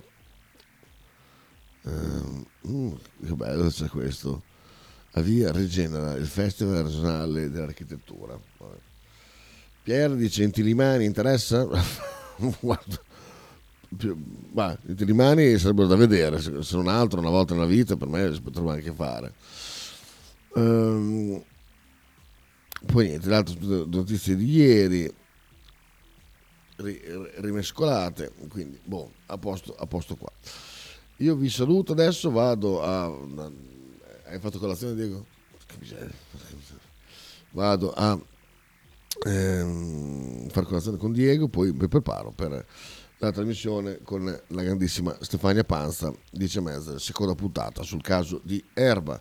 Ehm, 1.86 2.46
mm, 2.68 2.94
che 3.26 3.34
bello 3.34 3.70
c'è 3.70 3.88
questo. 3.88 4.44
Avvia 5.12 5.52
Regenera, 5.52 6.14
il 6.14 6.28
Festival 6.28 6.84
regionale 6.84 7.50
dell'architettura. 7.50 8.40
Pier 9.82 10.16
dice 10.16 10.44
Intilimani 10.44 11.06
interessa? 11.06 11.68
guarda, 12.60 13.02
ma, 14.54 14.78
i 14.88 14.94
rimani 15.04 15.58
sarebbero 15.58 15.88
da 15.88 15.96
vedere, 15.96 16.40
se, 16.40 16.52
non 16.76 16.88
altro 16.88 17.20
una 17.20 17.30
volta 17.30 17.54
nella 17.54 17.66
vita 17.66 17.96
per 17.96 18.08
me 18.08 18.34
si 18.34 18.42
potrebbe 18.42 18.72
anche 18.72 18.92
fare. 18.92 19.34
Um, 20.54 21.42
poi 22.86 23.08
niente, 23.08 23.28
le 23.28 23.36
altre 23.36 23.56
notizie 23.60 24.36
di 24.36 24.50
ieri 24.50 25.14
rimescolate, 27.38 28.34
quindi 28.50 28.80
boh, 28.84 29.12
a 29.28 29.38
posto, 29.38 29.76
a 29.76 29.86
posto 29.88 30.16
qua. 30.16 30.32
Io 31.18 31.36
vi 31.36 31.50
saluto 31.50 31.94
adesso, 31.94 32.30
vado 32.30 32.84
a... 32.84 33.06
Hai 34.26 34.40
fatto 34.40 34.60
colazione 34.60 34.94
Diego? 34.94 35.26
Che 35.66 35.76
miseria. 35.80 36.14
Vado 37.52 37.92
a 37.94 38.20
ehm, 39.28 40.50
fare 40.50 40.66
colazione 40.66 40.98
con 40.98 41.12
Diego, 41.12 41.48
poi 41.48 41.72
mi 41.72 41.88
preparo 41.88 42.32
per 42.32 42.66
la 43.20 43.32
trasmissione 43.32 44.00
con 44.04 44.26
la 44.26 44.64
grandissima 44.64 45.16
Stefania 45.22 45.64
Panza, 45.64 46.14
10 46.32 46.58
e 46.58 46.62
mezza, 46.62 47.00
seconda 47.00 47.34
puntata 47.34 47.84
sul 47.84 48.02
caso 48.02 48.40
di 48.44 48.64
Erba. 48.74 49.16